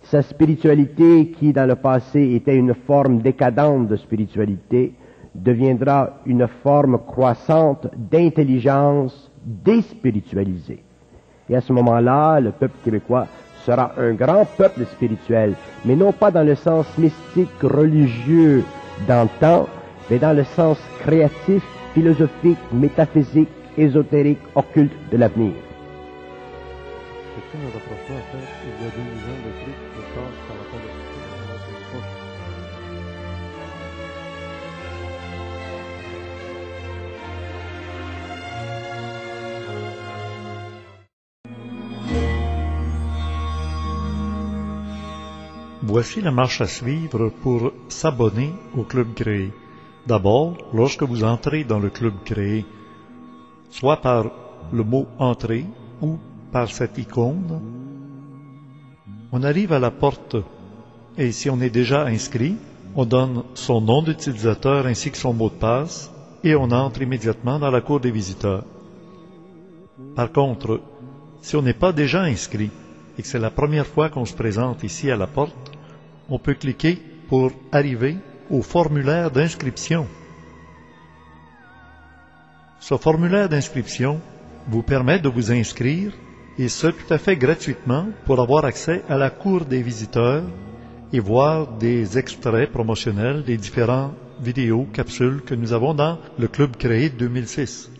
sa 0.03 0.21
spiritualité 0.21 1.27
qui 1.32 1.51
dans 1.51 1.67
le 1.67 1.75
passé 1.75 2.34
était 2.36 2.56
une 2.56 2.73
forme 2.73 3.21
décadente 3.21 3.88
de 3.88 3.97
spiritualité 3.97 4.93
deviendra 5.36 6.17
une 6.26 6.48
forme 6.48 7.00
croissante 7.00 7.88
d'intelligence 7.96 9.32
déspiritualisée. 9.46 10.84
Et 11.50 11.56
à 11.56 11.62
ce 11.62 11.74
moment-là, 11.74 12.39
le 12.39 12.52
peuple 12.52 12.76
québécois 12.84 13.28
sera 13.65 13.93
un 13.98 14.13
grand 14.13 14.46
peuple 14.58 14.86
spirituel, 14.86 15.56
mais 15.86 15.96
non 15.96 16.12
pas 16.12 16.32
dans 16.32 16.46
le 16.46 16.56
sens 16.56 16.86
mystique, 16.98 17.62
religieux 17.62 18.63
d'antan, 19.08 19.67
mais 20.10 20.19
dans 20.19 20.36
le 20.36 20.43
sens 20.43 20.78
créatif, 21.02 21.63
philosophique, 21.93 22.60
métaphysique, 22.72 23.50
ésotérique, 23.78 24.39
occulte 24.56 24.93
de 25.12 25.17
l'avenir. 25.17 25.54
Quelqu'un 27.36 27.65
me 27.65 27.72
reprochait 27.74 28.13
en 28.13 28.26
fait, 28.32 28.48
il 28.63 28.84
y 28.84 28.88
a 28.88 28.91
2000 28.91 29.06
ans 29.30 29.42
Voici 45.95 46.21
la 46.21 46.32
marche 46.32 46.60
à 46.60 46.65
suivre 46.65 47.29
pour 47.43 47.71
s'abonner 47.88 48.51
au 48.75 48.82
club 48.82 49.13
créé. 49.13 49.53
D'abord, 50.08 50.58
lorsque 50.73 51.03
vous 51.03 51.23
entrez 51.23 51.65
dans 51.65 51.77
le 51.77 51.91
club 51.91 52.15
créé, 52.25 52.65
soit 53.69 53.97
par 53.97 54.32
le 54.71 54.84
mot 54.84 55.06
entrer 55.19 55.67
ou 56.01 56.17
par 56.51 56.71
cette 56.71 56.97
icône, 56.97 57.62
on 59.32 59.43
arrive 59.43 59.71
à 59.71 59.77
la 59.77 59.91
porte 59.91 60.36
et 61.15 61.32
si 61.32 61.51
on 61.51 61.62
est 61.62 61.69
déjà 61.69 62.08
inscrit, 62.08 62.56
on 62.95 63.06
donne 63.06 63.43
son 63.53 63.79
nom 63.79 64.01
d'utilisateur 64.01 64.88
ainsi 64.88 65.12
que 65.12 65.17
son 65.17 65.36
mot 65.36 65.49
de 65.49 65.60
passe 65.60 66.12
et 66.43 66.56
on 66.56 66.71
entre 66.71 67.03
immédiatement 67.03 67.60
dans 67.60 67.69
la 67.69 67.82
cour 67.82 67.99
des 67.99 68.10
visiteurs. 68.10 68.63
Par 70.15 70.32
contre, 70.32 70.82
si 71.43 71.56
on 71.56 71.62
n'est 71.62 71.75
pas 71.86 71.93
déjà 71.93 72.23
inscrit 72.23 72.71
et 73.15 73.21
que 73.21 73.27
c'est 73.27 73.38
la 73.38 73.51
première 73.51 73.86
fois 73.86 74.10
qu'on 74.10 74.25
se 74.25 74.34
présente 74.34 74.82
ici 74.82 75.12
à 75.12 75.15
la 75.15 75.27
porte, 75.27 75.62
on 76.29 76.39
peut 76.39 76.53
cliquer 76.53 77.01
pour 77.27 77.51
arriver 77.71 78.17
au 78.49 78.62
formulaire 78.62 79.31
d'inscription. 79.31 80.07
Ce 82.79 82.97
formulaire 82.97 83.49
d'inscription 83.49 84.19
vous 84.67 84.83
permet 84.83 85.19
de 85.19 85.29
vous 85.29 85.51
inscrire 85.51 86.12
et 86.57 86.67
ce 86.67 86.88
tout 86.88 87.13
à 87.13 87.17
fait 87.17 87.36
gratuitement 87.36 88.07
pour 88.25 88.39
avoir 88.41 88.65
accès 88.65 89.03
à 89.09 89.17
la 89.17 89.29
cour 89.29 89.65
des 89.65 89.81
visiteurs 89.81 90.43
et 91.12 91.19
voir 91.19 91.67
des 91.77 92.17
extraits 92.17 92.71
promotionnels 92.71 93.43
des 93.43 93.57
différents 93.57 94.13
vidéos, 94.41 94.88
capsules 94.91 95.41
que 95.45 95.55
nous 95.55 95.73
avons 95.73 95.93
dans 95.93 96.19
le 96.38 96.47
club 96.47 96.75
créé 96.75 97.09
2006. 97.09 97.92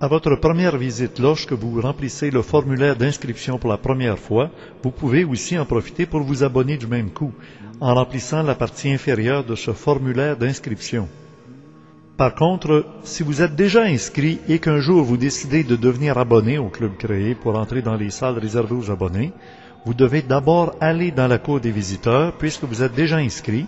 À 0.00 0.06
votre 0.06 0.36
première 0.36 0.76
visite, 0.76 1.18
lorsque 1.18 1.52
vous 1.54 1.80
remplissez 1.80 2.30
le 2.30 2.42
formulaire 2.42 2.94
d'inscription 2.94 3.58
pour 3.58 3.68
la 3.68 3.78
première 3.78 4.16
fois, 4.16 4.48
vous 4.84 4.92
pouvez 4.92 5.24
aussi 5.24 5.58
en 5.58 5.64
profiter 5.64 6.06
pour 6.06 6.20
vous 6.20 6.44
abonner 6.44 6.76
du 6.76 6.86
même 6.86 7.10
coup, 7.10 7.32
en 7.80 7.94
remplissant 7.94 8.44
la 8.44 8.54
partie 8.54 8.92
inférieure 8.92 9.42
de 9.42 9.56
ce 9.56 9.72
formulaire 9.72 10.36
d'inscription. 10.36 11.08
Par 12.16 12.36
contre, 12.36 12.86
si 13.02 13.24
vous 13.24 13.42
êtes 13.42 13.56
déjà 13.56 13.82
inscrit 13.82 14.38
et 14.48 14.60
qu'un 14.60 14.78
jour 14.78 15.02
vous 15.02 15.16
décidez 15.16 15.64
de 15.64 15.74
devenir 15.74 16.16
abonné 16.16 16.58
au 16.58 16.68
club 16.68 16.96
créé 16.96 17.34
pour 17.34 17.58
entrer 17.58 17.82
dans 17.82 17.96
les 17.96 18.10
salles 18.10 18.38
réservées 18.38 18.76
aux 18.76 18.92
abonnés, 18.92 19.32
vous 19.84 19.94
devez 19.94 20.22
d'abord 20.22 20.76
aller 20.80 21.10
dans 21.10 21.26
la 21.26 21.38
cour 21.38 21.58
des 21.58 21.72
visiteurs 21.72 22.34
puisque 22.34 22.62
vous 22.62 22.84
êtes 22.84 22.94
déjà 22.94 23.16
inscrit. 23.16 23.66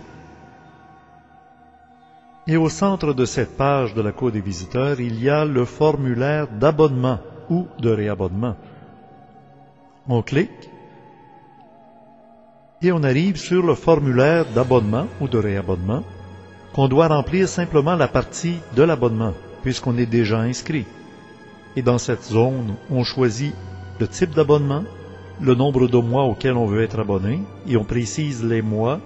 Et 2.47 2.57
au 2.57 2.69
centre 2.69 3.13
de 3.13 3.25
cette 3.25 3.55
page 3.55 3.93
de 3.93 4.01
la 4.01 4.11
cour 4.11 4.31
des 4.31 4.41
visiteurs, 4.41 4.99
il 4.99 5.21
y 5.21 5.29
a 5.29 5.45
le 5.45 5.65
formulaire 5.65 6.47
d'abonnement 6.47 7.19
ou 7.49 7.67
de 7.79 7.89
réabonnement. 7.89 8.55
On 10.07 10.21
clique 10.21 10.69
et 12.81 12.91
on 12.91 13.03
arrive 13.03 13.37
sur 13.37 13.63
le 13.63 13.75
formulaire 13.75 14.45
d'abonnement 14.53 15.07
ou 15.19 15.27
de 15.27 15.37
réabonnement 15.37 16.03
qu'on 16.73 16.87
doit 16.87 17.09
remplir 17.09 17.47
simplement 17.47 17.95
la 17.95 18.07
partie 18.07 18.57
de 18.75 18.83
l'abonnement, 18.83 19.33
puisqu'on 19.61 19.97
est 19.97 20.05
déjà 20.05 20.39
inscrit. 20.39 20.85
Et 21.75 21.81
dans 21.81 21.97
cette 21.97 22.23
zone, 22.23 22.75
on 22.89 23.03
choisit 23.03 23.53
le 23.99 24.07
type 24.07 24.33
d'abonnement, 24.33 24.83
le 25.41 25.53
nombre 25.53 25.87
de 25.87 25.97
mois 25.97 26.23
auquel 26.23 26.55
on 26.55 26.65
veut 26.65 26.81
être 26.81 26.99
abonné, 26.99 27.41
et 27.67 27.77
on 27.77 27.83
précise 27.83 28.43
les 28.43 28.61
mois. 28.61 28.99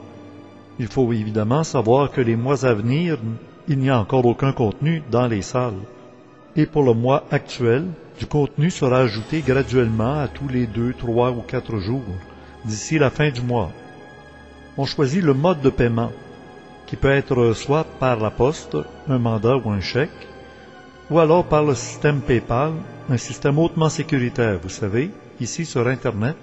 Il 0.77 0.87
faut 0.87 1.11
évidemment 1.13 1.63
savoir 1.63 2.11
que 2.11 2.21
les 2.21 2.35
mois 2.35 2.65
à 2.65 2.73
venir, 2.73 3.17
il 3.67 3.79
n'y 3.79 3.89
a 3.89 3.99
encore 3.99 4.25
aucun 4.25 4.51
contenu 4.51 5.01
dans 5.09 5.27
les 5.27 5.41
salles. 5.41 5.81
Et 6.55 6.65
pour 6.65 6.83
le 6.83 6.93
mois 6.93 7.23
actuel, 7.31 7.85
du 8.19 8.25
contenu 8.25 8.69
sera 8.69 8.99
ajouté 8.99 9.41
graduellement 9.41 10.19
à 10.19 10.27
tous 10.27 10.47
les 10.47 10.67
deux, 10.67 10.93
trois 10.93 11.31
ou 11.31 11.41
quatre 11.41 11.77
jours, 11.79 12.03
d'ici 12.65 12.97
la 12.99 13.09
fin 13.09 13.29
du 13.29 13.41
mois. 13.41 13.71
On 14.77 14.85
choisit 14.85 15.23
le 15.23 15.33
mode 15.33 15.61
de 15.61 15.69
paiement, 15.69 16.11
qui 16.87 16.97
peut 16.97 17.11
être 17.11 17.53
soit 17.53 17.85
par 17.99 18.19
la 18.19 18.29
poste, 18.29 18.77
un 19.07 19.17
mandat 19.17 19.57
ou 19.57 19.69
un 19.69 19.81
chèque, 19.81 20.27
ou 21.09 21.19
alors 21.19 21.45
par 21.45 21.63
le 21.63 21.75
système 21.75 22.21
PayPal, 22.21 22.73
un 23.09 23.17
système 23.17 23.59
hautement 23.59 23.89
sécuritaire, 23.89 24.59
vous 24.61 24.69
savez, 24.69 25.11
ici 25.39 25.65
sur 25.65 25.87
Internet, 25.87 26.37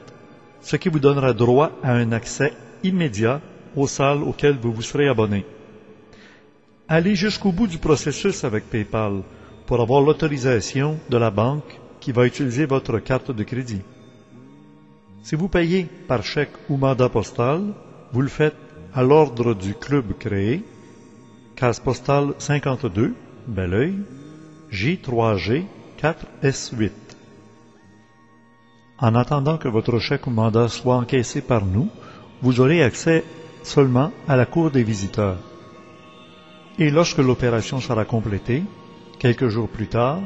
ce 0.62 0.77
qui 0.77 0.88
vous 0.88 1.01
donnera 1.01 1.33
droit 1.33 1.71
à 1.83 1.92
un 1.92 2.12
accès 2.12 2.53
immédiat 2.83 3.40
aux 3.77 3.87
salles 3.87 4.23
auxquelles 4.23 4.59
vous 4.59 4.73
vous 4.73 4.83
serez 4.83 5.09
abonné. 5.09 5.45
Allez 6.89 7.15
jusqu'au 7.15 7.53
bout 7.53 7.67
du 7.67 7.79
processus 7.79 8.45
avec 8.45 8.69
PayPal 8.69 9.23
pour 9.67 9.81
avoir 9.81 10.03
l'autorisation 10.03 10.99
de 11.09 11.17
la 11.17 11.31
banque 11.31 11.81
qui 12.01 12.13
va 12.13 12.27
utiliser 12.27 12.67
votre 12.67 12.99
carte 12.99 13.31
de 13.31 13.45
crédit. 13.45 13.83
Si 15.23 15.37
vous 15.37 15.49
payez 15.49 15.87
par 16.09 16.25
chèque 16.25 16.53
ou 16.69 16.77
mandat 16.77 17.09
postal, 17.09 17.63
vous 18.13 18.23
le 18.23 18.29
faites 18.29 18.57
à 18.93 19.03
l'ordre 19.03 19.55
du 19.55 19.75
club 19.75 20.13
créé, 20.19 20.65
case 21.55 21.81
postale 21.81 22.35
52, 22.39 23.15
Belleuil, 23.47 23.95
J3G 24.71 25.65
4S8. 26.03 26.91
En 28.99 29.15
attendant 29.15 29.59
que 29.59 29.69
votre 29.69 29.99
chèque 29.99 30.27
ou 30.27 30.31
mandat 30.31 30.69
soit 30.69 30.97
encaissé 30.97 31.41
par 31.41 31.65
nous, 31.65 31.89
vous 32.43 32.61
aurez 32.61 32.83
accès 32.83 33.25
seulement 33.62 34.12
à 34.29 34.37
la 34.37 34.46
cour 34.46 34.70
des 34.70 34.83
visiteurs. 34.83 35.38
Et 36.79 36.90
lorsque 36.90 37.18
l'opération 37.18 37.81
sera 37.81 38.05
complétée, 38.05 38.62
quelques 39.18 39.48
jours 39.48 39.68
plus 39.68 39.88
tard, 39.88 40.20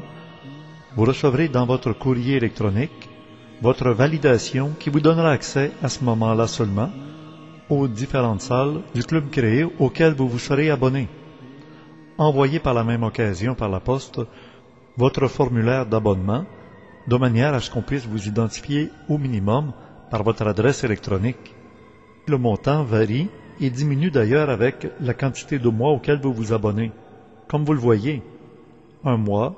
vous 0.96 1.05
recevrez 1.05 1.49
dans 1.49 1.66
votre 1.66 1.92
courrier 1.92 2.37
électronique 2.37 3.09
votre 3.62 3.90
validation 3.90 4.72
qui 4.79 4.90
vous 4.90 5.01
donnera 5.01 5.31
accès 5.33 5.72
à 5.83 5.88
ce 5.88 6.05
moment-là 6.05 6.46
seulement 6.46 6.90
aux 7.68 7.88
différentes 7.88 8.42
salles 8.42 8.81
du 8.94 9.03
club 9.03 9.31
créé 9.31 9.64
auquel 9.79 10.14
vous 10.14 10.29
vous 10.29 10.38
serez 10.38 10.70
abonné. 10.70 11.09
Envoyez 12.18 12.61
par 12.61 12.75
la 12.75 12.85
même 12.85 13.03
occasion 13.03 13.55
par 13.55 13.68
la 13.68 13.81
poste 13.81 14.20
votre 14.96 15.27
formulaire 15.29 15.85
d'abonnement 15.87 16.44
de 17.07 17.16
manière 17.16 17.55
à 17.55 17.61
ce 17.61 17.70
qu'on 17.70 17.83
puisse 17.83 18.07
vous 18.07 18.27
identifier 18.29 18.90
au 19.09 19.18
minimum 19.18 19.72
par 20.11 20.22
votre 20.22 20.46
adresse 20.46 20.85
électronique. 20.85 21.56
Le 22.29 22.39
montant 22.39 22.83
varie 22.83 23.29
et 23.61 23.71
diminue 23.71 24.11
d'ailleurs 24.11 24.51
avec 24.51 24.89
la 25.01 25.15
quantité 25.15 25.61
de 25.61 25.69
mois 25.69 25.93
auxquels 25.93 26.21
vous 26.21 26.33
vous 26.33 26.53
abonnez. 26.53 26.91
Comme 27.47 27.65
vous 27.65 27.73
le 27.73 27.79
voyez, 27.79 28.21
un 29.05 29.17
mois, 29.17 29.55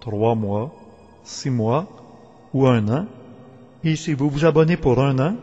trois 0.00 0.34
mois, 0.34 0.74
six 1.24 1.48
mois 1.48 1.86
ou 2.52 2.66
un 2.66 2.86
an. 2.88 3.06
Et 3.82 3.96
si 3.96 4.12
vous 4.12 4.28
vous 4.28 4.44
abonnez 4.44 4.76
pour 4.76 5.02
un 5.02 5.18
an, 5.18 5.36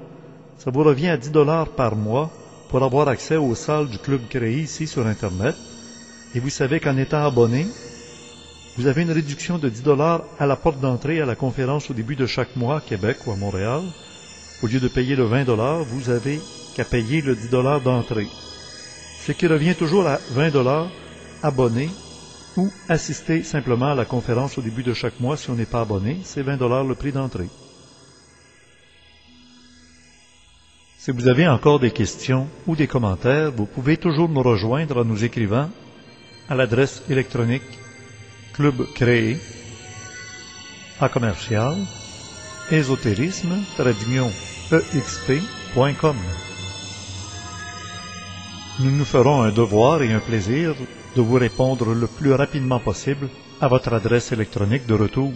ça 0.60 0.70
vous 0.70 0.84
revient 0.84 1.10
à 1.10 1.18
10 1.18 1.32
dollars 1.32 1.70
par 1.70 1.96
mois 1.96 2.30
pour 2.70 2.84
avoir 2.84 3.08
accès 3.08 3.36
aux 3.38 3.56
salles 3.56 3.90
du 3.90 3.98
club 3.98 4.22
créé 4.30 4.60
ici 4.60 4.86
sur 4.86 5.08
Internet. 5.08 5.56
Et 6.36 6.40
vous 6.40 6.50
savez 6.50 6.80
qu'en 6.80 6.98
étant 6.98 7.26
abonné, 7.26 7.66
vous 8.78 8.86
avez 8.86 9.02
une 9.02 9.12
réduction 9.12 9.58
de 9.58 9.70
10 9.70 9.82
dollars 9.82 10.24
à 10.40 10.46
la 10.46 10.56
porte 10.56 10.80
d'entrée 10.80 11.20
à 11.20 11.26
la 11.26 11.36
conférence 11.36 11.90
au 11.90 11.94
début 11.94 12.16
de 12.16 12.26
chaque 12.28 12.56
mois 12.56 12.78
à 12.78 12.82
Québec 12.82 13.18
ou 13.26 13.32
à 13.32 13.36
Montréal. 13.36 13.82
Au 14.64 14.68
lieu 14.68 14.80
de 14.80 14.88
payer 14.88 15.18
le 15.18 15.26
20 15.26 15.44
dollars, 15.44 15.84
vous 15.84 16.10
avez 16.10 16.40
qu'à 16.74 16.86
payer 16.86 17.22
le 17.22 17.36
10 17.36 17.50
dollars 17.50 17.82
d'entrée. 17.82 18.30
Ce 19.20 19.34
qui 19.34 19.46
revient 19.46 19.76
toujours 19.76 20.08
à 20.08 20.22
20 20.32 20.52
dollars 20.52 20.90
abonné 21.44 21.90
ou 22.56 22.72
assister 22.88 23.44
simplement 23.44 23.92
à 23.92 23.96
la 23.96 24.06
conférence 24.06 24.58
au 24.58 24.62
début 24.62 24.84
de 24.84 24.94
chaque 24.94 25.20
mois 25.20 25.36
si 25.36 25.50
on 25.50 25.56
n'est 25.56 25.66
pas 25.66 25.82
abonné, 25.82 26.20
c'est 26.24 26.44
20 26.44 26.56
dollars 26.56 26.86
le 26.86 26.96
prix 26.96 27.12
d'entrée. 27.12 27.50
Si 30.98 31.12
vous 31.12 31.28
avez 31.28 31.46
encore 31.46 31.82
des 31.82 31.92
questions 31.92 32.48
ou 32.66 32.78
des 32.78 32.88
commentaires, 32.88 33.52
vous 33.52 33.66
pouvez 33.66 33.98
toujours 33.98 34.30
nous 34.30 34.44
rejoindre 34.44 35.02
en 35.02 35.04
nous 35.04 35.26
écrivant 35.26 35.70
à 36.48 36.56
l'adresse 36.56 37.04
électronique 37.10 37.64
club 38.54 38.86
créé 38.96 39.38
à 41.02 41.10
commercial 41.10 41.76
ésotérisme 42.72 43.62
exp.com. 44.94 46.16
Nous 48.80 48.92
nous 48.92 49.06
ferons 49.06 49.42
un 49.44 49.52
devoir 49.52 50.02
et 50.02 50.12
un 50.12 50.20
plaisir 50.20 50.74
de 51.16 51.22
vous 51.22 51.36
répondre 51.38 51.94
le 51.94 52.08
plus 52.08 52.34
rapidement 52.34 52.80
possible 52.80 53.30
à 53.62 53.68
votre 53.68 53.94
adresse 53.94 54.32
électronique 54.32 54.88
de 54.88 54.96
retour. 54.96 55.32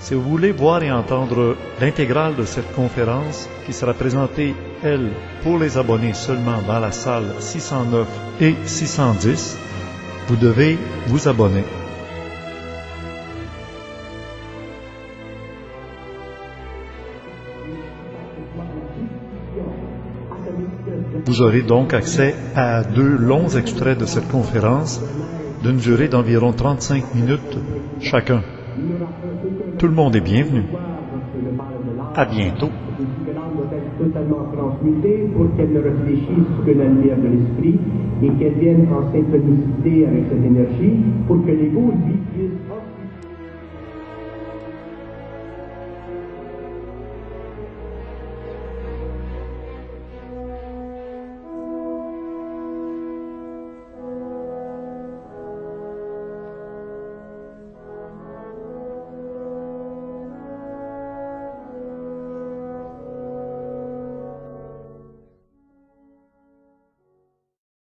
Si 0.00 0.14
vous 0.14 0.22
voulez 0.22 0.52
voir 0.52 0.82
et 0.82 0.90
entendre 0.92 1.56
l'intégrale 1.80 2.36
de 2.36 2.44
cette 2.44 2.72
conférence 2.74 3.48
qui 3.64 3.72
sera 3.72 3.94
présentée, 3.94 4.54
elle, 4.82 5.10
pour 5.42 5.58
les 5.58 5.78
abonnés 5.78 6.12
seulement 6.12 6.60
dans 6.66 6.80
la 6.80 6.92
salle 6.92 7.24
609 7.38 8.06
et 8.40 8.54
610, 8.64 9.58
vous 10.28 10.36
devez 10.36 10.78
vous 11.06 11.28
abonner. 11.28 11.64
Vous 21.24 21.40
aurez 21.40 21.62
donc 21.62 21.94
accès 21.94 22.34
à 22.54 22.82
deux 22.82 23.16
longs 23.16 23.48
extraits 23.48 23.98
de 23.98 24.04
cette 24.04 24.28
conférence 24.28 25.00
d'une 25.62 25.76
durée 25.76 26.08
d'environ 26.08 26.52
35 26.52 27.14
minutes 27.14 27.58
chacun. 28.00 28.42
Tout 29.78 29.86
le 29.86 29.94
monde 29.94 30.16
est 30.16 30.20
bienvenu. 30.20 30.64
À 32.14 32.24
bientôt. 32.24 32.70
Totalement 34.02 34.44
transmutée 34.52 35.28
pour 35.34 35.46
qu'elle 35.56 35.72
ne 35.72 35.80
réfléchisse 35.80 36.50
que 36.66 36.70
la 36.72 36.86
lumière 36.86 37.18
de 37.18 37.28
l'esprit 37.28 37.78
et 38.22 38.30
qu'elle 38.38 38.58
vienne 38.58 38.86
en 38.90 39.02
synchronicité 39.12 40.06
avec 40.06 40.24
cette 40.30 40.44
énergie 40.44 40.94
pour 41.26 41.44
que 41.44 41.50
les 41.50 41.70